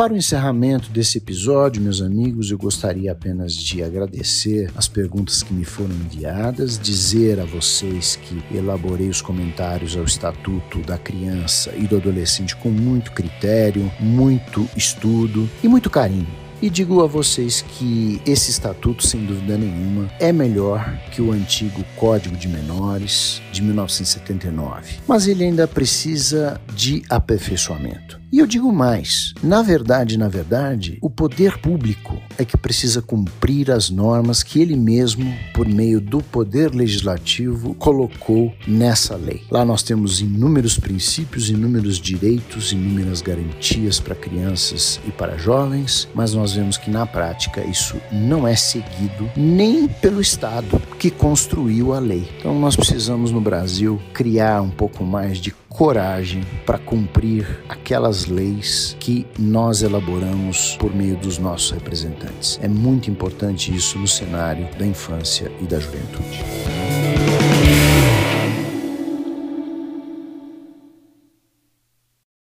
Para 0.06 0.14
o 0.14 0.18
encerramento 0.18 0.92
desse 0.92 1.18
episódio, 1.18 1.82
meus 1.82 2.00
amigos, 2.00 2.52
eu 2.52 2.60
gostaria 2.60 3.12
apenas 3.12 3.56
de 3.56 3.82
agradecer 3.82 4.70
as 4.76 4.88
perguntas 4.88 5.42
que 5.42 5.52
me 5.52 5.66
foram 5.66 5.96
enviadas, 5.96 6.78
dizer 6.78 7.40
a 7.40 7.46
vocês 7.46 8.16
que 8.16 8.56
elaborei 8.56 9.10
os 9.10 9.20
comentários 9.20 9.98
ao 9.98 10.04
Estatuto 10.04 10.78
da 10.82 11.00
Criança 11.00 11.74
e 11.76 11.88
do 11.88 11.96
Adolescente 11.96 12.56
com 12.56 12.70
muito 12.70 13.14
critério, 13.14 13.92
muito 14.00 14.70
estudo 14.78 15.50
e 15.64 15.68
muito 15.68 15.90
carinho. 15.90 16.45
E 16.66 16.70
digo 16.72 17.04
a 17.04 17.06
vocês 17.06 17.62
que 17.62 18.20
esse 18.26 18.50
estatuto, 18.50 19.06
sem 19.06 19.24
dúvida 19.24 19.56
nenhuma, 19.56 20.10
é 20.20 20.34
melhor 20.34 20.98
que 21.12 21.22
o 21.22 21.32
antigo 21.32 21.86
Código 21.96 22.36
de 22.36 22.48
Menores 22.48 23.40
de 23.52 23.62
1979, 23.62 24.96
mas 25.08 25.28
ele 25.28 25.44
ainda 25.44 25.68
precisa 25.68 26.60
de 26.76 27.04
aperfeiçoamento. 27.08 28.20
E 28.32 28.40
eu 28.40 28.48
digo 28.48 28.72
mais: 28.72 29.34
na 29.44 29.62
verdade, 29.62 30.18
na 30.18 30.28
verdade, 30.28 30.98
o 31.02 31.10
poder 31.10 31.58
público 31.58 32.22
é 32.38 32.46
que 32.46 32.58
precisa 32.58 33.02
cumprir 33.02 33.72
as 33.72 33.90
normas 33.90 34.44
que 34.44 34.60
ele 34.60 34.76
mesmo, 34.76 35.34
por 35.54 35.68
meio 35.68 36.02
do 36.02 36.20
poder 36.22 36.74
legislativo, 36.74 37.74
colocou 37.76 38.54
nessa 38.68 39.16
lei. 39.16 39.44
Lá 39.50 39.64
nós 39.64 39.84
temos 39.84 40.22
inúmeros 40.22 40.78
princípios, 40.78 41.50
inúmeros 41.50 41.98
direitos, 41.98 42.72
inúmeras 42.72 43.22
garantias 43.22 44.00
para 44.00 44.16
crianças 44.16 45.00
e 45.08 45.12
para 45.12 45.38
jovens, 45.38 46.08
mas 46.14 46.34
nós 46.34 46.54
vemos 46.54 46.78
que 46.78 46.90
na 46.90 47.06
prática 47.06 47.64
isso 47.64 47.96
não 48.12 48.48
é 48.48 48.56
seguido 48.56 49.30
nem 49.36 49.88
pelo 49.88 50.22
Estado 50.22 50.82
que 51.00 51.10
construiu 51.10 51.94
a 51.94 52.00
lei. 52.00 52.28
Então 52.40 52.58
nós 52.60 52.76
precisamos 52.76 53.32
no 53.32 53.42
Brasil 53.42 54.02
criar 54.14 54.62
um 54.62 54.70
pouco 54.70 55.04
mais 55.04 55.38
de 55.38 55.52
coragem 55.76 56.42
para 56.66 56.78
cumprir 56.78 57.60
aquelas 57.68 58.26
leis 58.26 58.96
que 58.98 59.28
nós 59.38 59.82
elaboramos 59.82 60.78
por 60.78 60.96
meio 60.96 61.18
dos 61.18 61.38
nossos 61.38 61.72
representantes. 61.72 62.58
É 62.62 62.68
muito 62.68 63.12
importante 63.12 63.76
isso 63.76 64.00
no 64.00 64.08
cenário 64.08 64.68
da 64.78 64.86
infância 64.86 65.52
e 65.62 65.66
da 65.66 65.78
juventude. 65.78 66.44